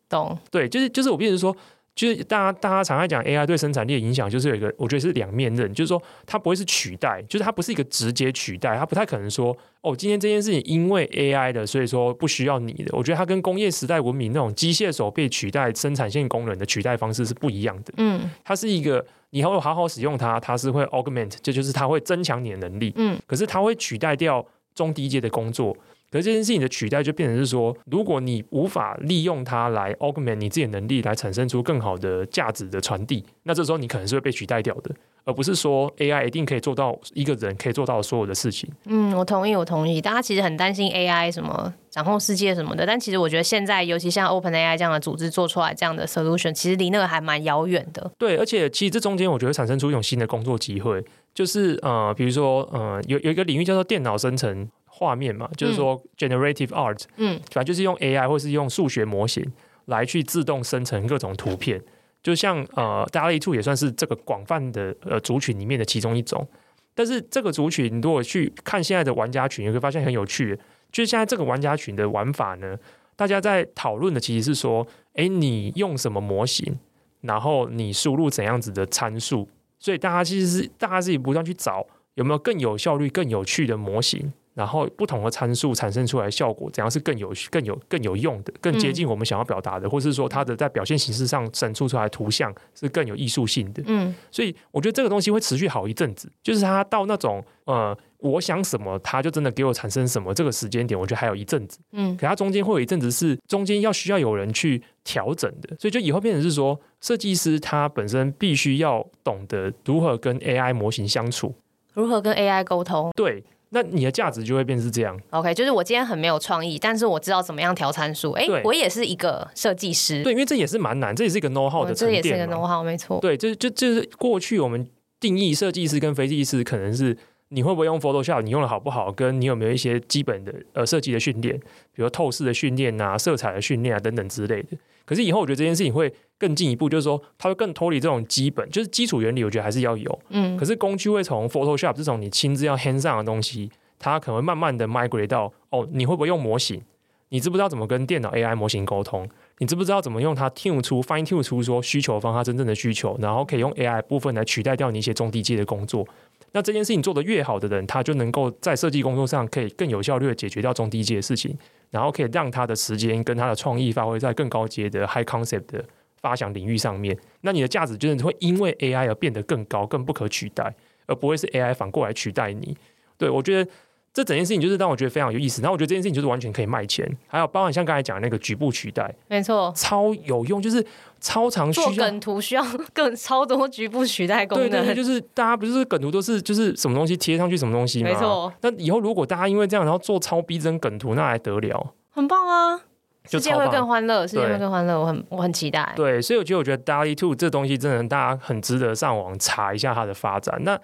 [0.09, 0.38] 懂？
[0.50, 1.56] 对，就是就是我变成说。
[1.96, 12.94] 就是大家大家常在讲 AI 对生产力的影响，就是有一个我觉得是两面刃，就是说它不会是取代，就是它不是一个直接取代，它不太可能说哦，今天这件事情因为 AI 的，所以说不需要你的。
[12.94, 17.94] 我觉得它跟工业时代文明那种机械手被取代生产线工人的取代方式是不一样的。
[17.96, 22.92] 嗯，它是一个你要好好使用它，它是会 augment，这就是它会增强你的能力。
[22.96, 25.74] 嗯，可是它会取代掉中低阶的工作。
[26.16, 38.70] 可是这件事情的取代就变成是说，如果你无法利用它来 augment 你自己的能力，来产生出更好的价值的传递，那这时候你可能是会被取代掉的，而不是说 AI 一定可以做到一个人可以做到所有的事情。
[38.87, 40.00] 嗯，我同意，我同意。
[40.00, 48.11] 大家其实很担心 AI 什么掌控世界什么的，但其实我觉得现在，尤其像 OpenAI 这样的组织做出来这样的 solution，其实离那个还蛮遥远的。
[48.16, 54.67] 对，而且其实这中间我觉得产生出一种新的工作机会，就是呃，比如说呃，有有一个领域叫做电脑生成。
[54.99, 59.44] 画面嘛，就是说 generative art，嗯，反正就是用 AI 或是用数学模型
[59.85, 61.83] 来去自动生成各种图片。
[62.23, 66.49] 就像呃，DALL-E 2也算是这个广泛的呃族群里面的其中一种。
[66.94, 70.59] 但是这个族群，如果去看现在的玩家群，你会发现很有趣，
[70.90, 72.75] 就是现在这个玩家群的玩法呢，
[73.17, 76.79] 大家在讨论的其实是说，哎，你用什么模型，
[77.21, 79.47] 然后你输入怎样子的参数，
[79.79, 84.33] 所以大家其实是大家自己不断去找有没有更有效率、更有趣的模型。
[84.57, 93.83] 然后不同的参数产生出来的效果，怎样是更有、更有、更有用的，更接近我们想要表达的，嗯、或是说它的在表现形式上产出出来图像是更有艺术性的。
[93.85, 101.79] 嗯，所以我觉得这个东西会持续好一阵子，就是它到那种呃，我想什么，它就真的给我产生什么这个时间点，我觉得还有一阵子。
[101.92, 111.54] 嗯，可它中间会有一阵子是中间要需要有人去调整的，所以就以后变成是说，设计师他本身必须要懂得如何跟 AI 模型相处，
[111.92, 113.13] 如何跟 AI 沟通。
[113.15, 113.44] 对。
[113.71, 115.19] 那你的价值就会变成是这样。
[115.31, 118.33] OK，就是我今天很没有创意，但是我知道怎么样调参数。
[118.33, 120.23] 哎，我也是一个设计师。
[120.23, 122.23] 对，因为这也是蛮难，这也是一个 know how 的沉淀。
[122.23, 123.19] 这也是一个 know how，没错。
[123.21, 124.88] 对，就就就是过去我们
[125.19, 127.17] 定义设计师跟非设计师，可能是
[127.48, 131.58] 你会不会用 Photoshop，你用的好不好，跟你有没有一些基本的呃设计的训练，
[131.92, 134.77] 比如透视的训练啊、色彩的训练啊等等之类的。
[135.04, 140.18] 可是以后我觉得这件事情会更进一步，就是说它会更脱离这种基本，就是基础原理，我觉得还是要有。
[140.30, 140.56] 嗯。
[140.56, 143.70] 可是工具会从 Photoshop 这种你亲自要 hand 上的东西。
[143.98, 146.82] 它可能会慢慢的 migrate 到哦，你会不会用模型？
[147.30, 149.26] 你知不知道怎么跟电脑 AI 模型沟通？
[149.56, 156.06] 你知不知道怎么用它 tune 出 fine tune 出说需求方它真正的需求，然后可以用 AI 部分来取代掉你一些中低阶的工作？
[156.52, 161.56] 那这件事情做得越好的人，他就能够在设计工作上可以更有效率的解决掉中低阶的事情，
[161.90, 165.82] 然后可以让他的时间跟他的创意发挥在更高阶的 high concept 的
[166.27, 167.16] 发想领域上面。
[167.42, 170.74] 那你的价值就是会因为 AI 而变得更高、更不可取代，
[171.06, 172.77] 而不会是 AI 反过来取代你。
[173.16, 173.70] 对，我觉得。
[174.16, 180.83] 这整件事情就是让我觉得非常有意思，然后我觉得这件事情就是完全可以卖钱，还有包含像刚才讲的那个局部取代，没错，超有用，就是
[181.20, 182.64] 超长需梗图需要
[182.94, 188.08] 更超多局部取代功能，对对对，就是大家不是梗图都是就是什么东西贴上去什么东西吗？
[188.08, 188.50] 没错。
[188.62, 191.92] 那以后如果大家因为这样然后做超逼真梗图，那还得了？
[192.08, 192.81] 很棒啊！
[193.29, 195.92] 世界会更欢乐，世界会更欢乐，我很我很期待。
[195.96, 200.56] 对，所以我觉得我觉得 DALL-E 2这东西真的大家很值得上网查一下它的发展。
[200.62, 200.79] 那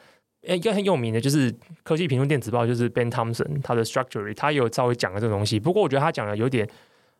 [0.46, 5.60] 诶，一个很有名的就是科技评论电子报，就是 Ben Thompson，他的 Structure，他有稍微讲了这个东西。
[5.60, 6.68] 不过我觉得他讲的有点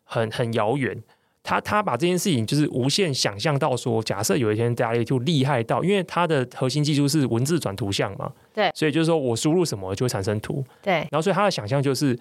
[0.04, 1.00] 很很遥远。
[1.44, 10.94] 他他把这件事情就是无限想象到说，假设有一天 DALL-E 2厉害到，因为它的核心技术是文字转图像嘛，对，所以就是说我输入什么就会产生图，对。
[11.10, 12.16] 然后所以他的想象就是，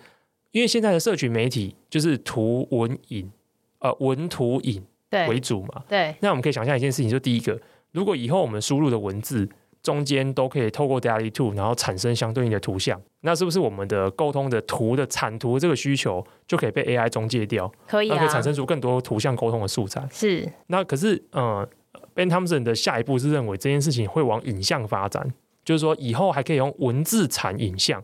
[0.51, 3.31] 因为现在的社群媒体就是图文影，
[3.79, 4.83] 呃，文图影
[5.27, 6.11] 为主嘛，对。
[6.11, 7.59] 对，那我们可以想象一件事情，就第一个，
[7.91, 9.49] 如果以后我们输入的文字。
[9.83, 13.01] 中间都可以透过 DALL-E 2，然后产生相对应的图像。
[13.21, 17.67] 那是不是我们的沟通的图的产图这个需求就可以被 AI 中介掉？
[17.87, 20.07] 可以啊，可以产生出更多图像沟通的素材。
[20.11, 20.47] 是。
[20.67, 21.67] 那可是，嗯
[22.13, 25.33] ，Ben Thompson 的下一步是认为这件事情会往影像发展，
[25.65, 27.99] 就是说以后还可以用文字产影像。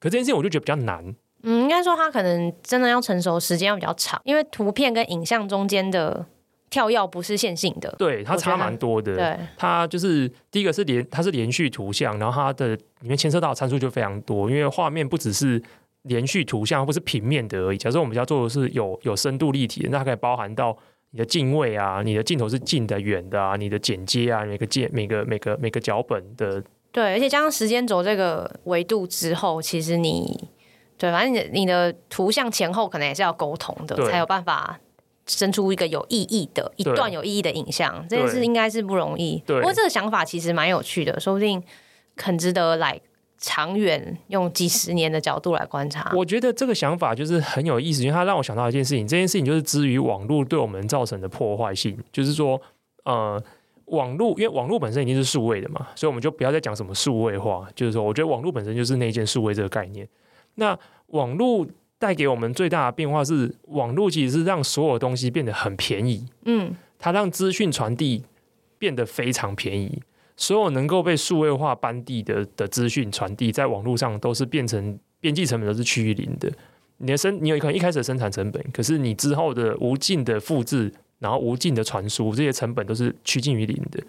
[0.00, 1.14] 可这件事情我就觉得比较难。
[1.42, 6.26] 嗯，应该说它可能真的要成熟时间要比较长，因为图片跟影像中间的。
[6.70, 9.16] 跳跃不是线性的，对，它差蛮多的。
[9.16, 15.62] 对，它就是第一个是连，它是连续图像，然后它的里面牵涉到的参数就非常多，因为画面不只是
[16.02, 17.78] 连续图像，不是平面的而已。
[17.78, 20.76] 假设我们要做的是有有深度立体的，那它可以包含到
[21.12, 26.62] 你的镜位啊，你的镜头是近的、远的啊，你的剪接啊，每个键、每个每个每个脚本的。
[26.92, 30.38] 对，而且加上时间轴这个维度之后，其实你
[30.98, 34.78] 对，反正你的你的图像前后可能也是要沟通的，才有办法。
[35.30, 39.42] 生出一个有意义的一段有意义的影像，这件事应该是不容易。
[39.46, 41.62] 不过这个想法其实蛮有趣的，说不定
[42.16, 42.98] 很值得来
[43.36, 46.10] 长远用几十年的角度来观察。
[46.16, 49.06] 我觉得这个想法就是很有意思，因为它让我想到一件事情。
[49.06, 52.58] 这件事情就是基于网络对我们造成的破坏性，就是说，
[53.04, 53.38] 呃，
[53.84, 57.68] 网络因为网络本身已经是数位的嘛，所以我们就不要再讲什么数位化。
[57.74, 60.08] 就是说，我觉得网络本身就是那件数位这个概念。
[60.58, 61.66] 那网络。
[62.00, 66.24] 带给我们最大的变化是，网络其实是让所有东西变得很便宜。
[66.44, 68.22] 嗯，它让资讯传递
[68.78, 70.00] 变得非常便宜。
[70.36, 76.48] 所有能够被数位化搬递的的资讯传递，在网络上都是变成边际成本都是趋于零的。
[76.98, 84.00] 你的生，你有可能一开始的生产成本，可是你之后的无尽的复制，然后无尽的传输，这些成本都是趋近于零的。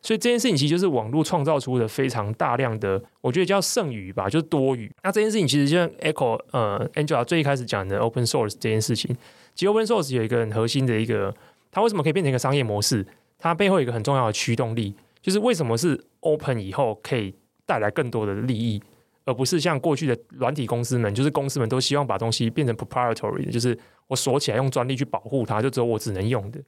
[0.00, 4.90] 所以这件事情其实就是网络创造出的非常大量的，我觉得叫剩余吧，就是多余。
[5.02, 9.14] 那这件事情其实就像 Echo 呃 Angela 最一开始讲的 Open Source 这件事情，
[9.54, 11.34] 其实 Open Source 有一个很核心的一个，
[11.70, 13.06] 它为什么可以变成一个商业模式？
[13.38, 17.34] 它背后有一个很重要的驱动力，就是为什么是 Open 以后可以
[17.66, 18.82] 带来更多的利益，
[19.24, 26.60] 而不是像过去的软体公司们，就是公司们都希望把东西变成 proprietary，就是我锁起来用专利去保护它，就只有我只能用的。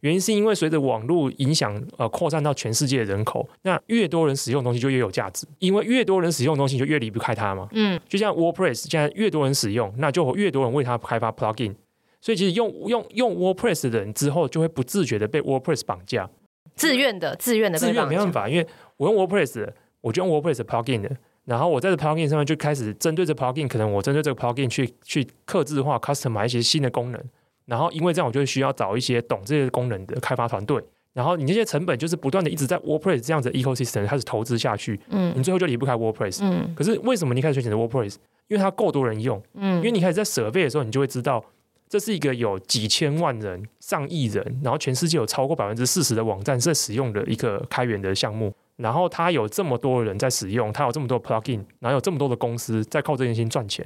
[0.00, 7.68] 原因是因为随着网络影响呃扩散到全世界的人口，那越多人使用的东西就越有价值，因为越多人使用的东西就越离不开它嘛。
[7.72, 11.74] 嗯，就像 WordPress 现在越多人使用，那就越多人为它开发 plugin，
[12.20, 16.30] 所以其实用用用 WordPress 的人之后就会不自觉的被 WordPress 绑架，
[16.76, 18.66] 自愿的自愿的自愿没办法，因为
[18.98, 19.68] 我用 WordPress，
[20.00, 21.10] 我就用 WordPress plugin 的，
[21.44, 27.20] 然后我在这 plugin 上面就开始针对这 plugin，可能我针对这个 plugin 去去刻制化 customize 一些新的功能。
[27.68, 30.82] 然后，因为这样，我就需要找一些懂这些功能的开发团队。
[31.12, 34.98] 然后，你那些成本就是不断的一直在 WordPress 这样子的 ecosystem 开始投资下去。
[35.10, 36.38] 嗯，你最后就离不开 WordPress。
[36.42, 38.14] 嗯，可是为什么你开始选择 WordPress？
[38.46, 39.42] 因为它够多人用。
[39.54, 41.44] 嗯，因为你开始在 survey 的时候，你就会知道
[41.88, 48.54] 这是一个有几千万人、上亿人，然后全世界有超过百分之四十的网站在使用的一个开源的项目。
[48.76, 53.84] 然后它有这么多人在使用，它有这么多 plugin，然后有这么多的公司在靠这件事情赚钱。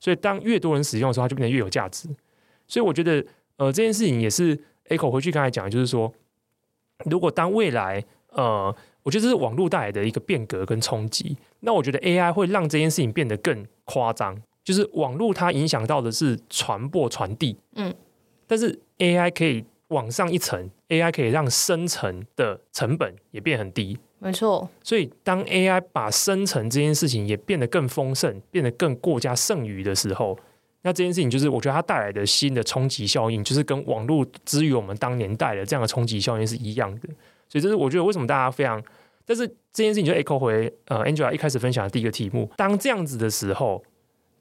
[0.00, 2.08] 所以，当越多人使用的时候，它就变得越有价值。
[2.68, 3.24] 所以，我觉得。
[3.60, 4.56] 呃，这件事情也是
[4.88, 6.14] Echo 回去刚才讲，就是说，
[7.06, 17.92] 如果当未来，呃，我觉得这是网络带来的一个变革跟冲击，那我觉得 AI 会让这件事情变得更夸张，就是网络它影响到的是传播传递，嗯，
[18.46, 30.38] 但是 AI 可以往上一层，AI 可以让生成的成本也变很低，没错，所以当 AI 把生成这件事情也变得更丰盛，变得更过加剩余的时候。
[30.88, 37.08] 那这件事情就是，我觉得它带来的新的冲击效应，就是跟网络之于我们当年带的这样的冲击效应是一样的。
[37.46, 38.82] 所以这是我觉得为什么大家非常，
[39.26, 43.84] 但是这件事情就 echo 回呃 Angela 一开始分享的第一个题目，当这样子的时候，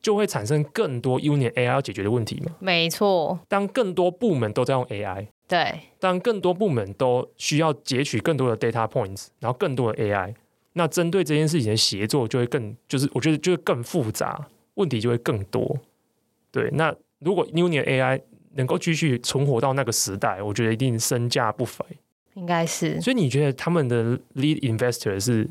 [0.02, 2.54] 就会产生更多 Union AI 要解决的问题嘛？
[2.60, 3.38] 没错。
[3.50, 10.34] 当更多部门都在用 AI，对，当更多部门都需要截取更多的 data points，然后更多的 AI，
[10.72, 15.78] 那针对这件事情的协作就会更，就是我觉得就会更复杂，问题就会更多。
[16.52, 18.22] 对，那如果 Union AI
[18.56, 21.86] 能够继续存活到那个时代，我觉得一定身价不菲，
[22.34, 23.00] 应该是。
[23.02, 25.48] 所以你觉得他们的 lead investor 是？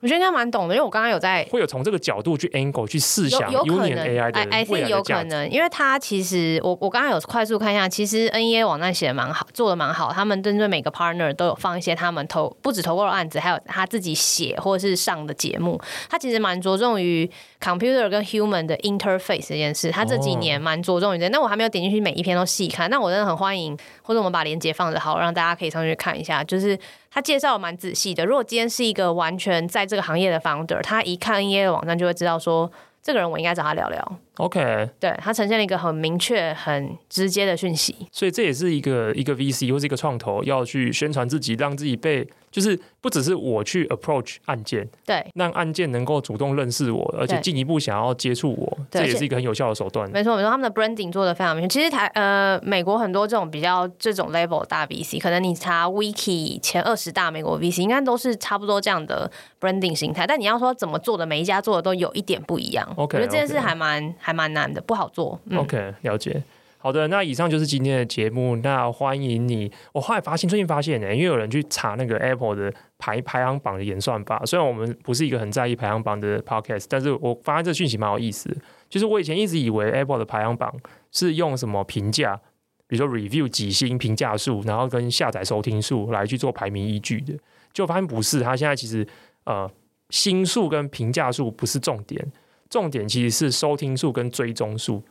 [0.00, 15.78] 我觉得应该蛮懂的，因为我刚刚有在会有从这个角度去 angle 去试想 Union AI 的 I think 有可能，因为它其实我我刚刚有快速看一下，其实 NEA 网站写的蛮好，做的蛮好，他们针对每个 partner 都有放一些他们投不止投过的案子，还有他自己写或者是上的节目，
[16.08, 17.30] 他其实蛮着重于
[17.60, 26.78] computer 跟 human 的 interface 这件事，他这几年蛮着重于这，那我还没有点进去每一篇都细看，那我真的很欢迎，或者我们把链接放着好，让大家可以上去看一下，就是。
[27.10, 28.24] 他介绍的蛮仔细的。
[28.24, 32.70] 如果今天是一个完全在这个行业的 founder，他一看 NEA 的网站就会知道说，
[33.02, 34.18] 这个人我应该找他聊聊。
[34.40, 37.94] OK，对，它呈现了一个很明确、很直接的讯息。
[38.10, 42.26] 所以这也是一个一个 VC 或是一个创投要去宣传自己，让自己被。
[42.50, 50.10] 就是不只是我去 approach 案件，对，让案件能够主动认识我，而且进一步想要接触我，这也是一个很有效的手段。
[50.10, 51.68] 没错，没错，他们的 branding 做的非常明确。
[51.68, 59.30] 其实台呃美国很多这种比较这种 level 大 VC，可能你查 Wiki 前二十大美国 VC，应该都是差不多这样的
[59.60, 60.26] branding 形态。
[60.26, 62.84] 但你要说怎么做的，每一家做的都有一点不一样。
[62.96, 65.38] OK，我觉得这件事还蛮.还蛮难的，不好做。
[65.46, 66.42] 嗯、OK，了解。
[66.82, 68.56] 好的，那以上就是今天的节目。
[68.56, 69.70] 那欢迎你。
[69.92, 74.42] 我后来发现，最近发现呢，因为有人去查那个 Apple 的排排行榜的演算法。
[74.46, 78.56] 虽然我们不是一个很在意排行榜的 Podcast，但是我发现这讯息蛮有意思。
[78.88, 80.74] 就是我以前一直以为 Apple 的排行榜
[81.12, 82.40] 是用什么评价，
[82.86, 87.34] 比如说 Review 几星评价数，然后跟下载收听数来去做排名依据的。
[87.74, 89.06] 就发现不是，它现在其实
[89.44, 89.70] 呃
[90.08, 92.26] 星数跟评价数不是重点，
[92.70, 95.02] 重点其实是收听数跟追踪数。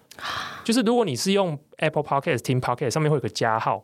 [0.64, 3.84] 就是如果你是用 Apple Podcast 听 Podcast，上面会有个加号，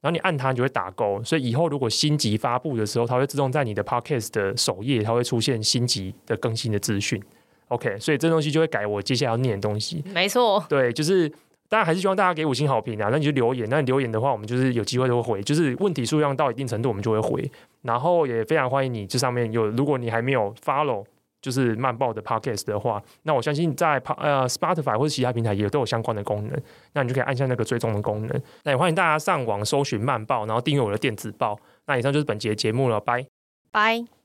[0.00, 7.22] 然后你按它你就会打勾，所以以后如果新集发布的时候，它会自动在你的 Podcast 的首页，它会出现新集的更新的资讯。
[7.68, 10.02] OK，所以这东西就会改我接下来要念的东西。
[10.12, 11.28] 没错，对，就是
[11.68, 17.50] 当然还是希望大家给五星好评啊，那你就留言，那你留言的话，我们就是有机会都会回，就是问题数量到一定程度，我们就会回。
[17.82, 21.04] 然后也非常欢迎你，这上面有，如果你还没有 follow。
[21.40, 26.60] 就是慢报的 podcast 的话，那我相信在呃 Spotify 或者其他平台也都有相关的功能，
[26.92, 28.42] 那你就可以按下那个追踪的功能。
[28.64, 31.58] 那也欢迎大家上网搜寻慢报，然后订阅我的电子报。
[31.86, 33.26] 那以上就是本节节目了，拜
[33.72, 34.19] 拜。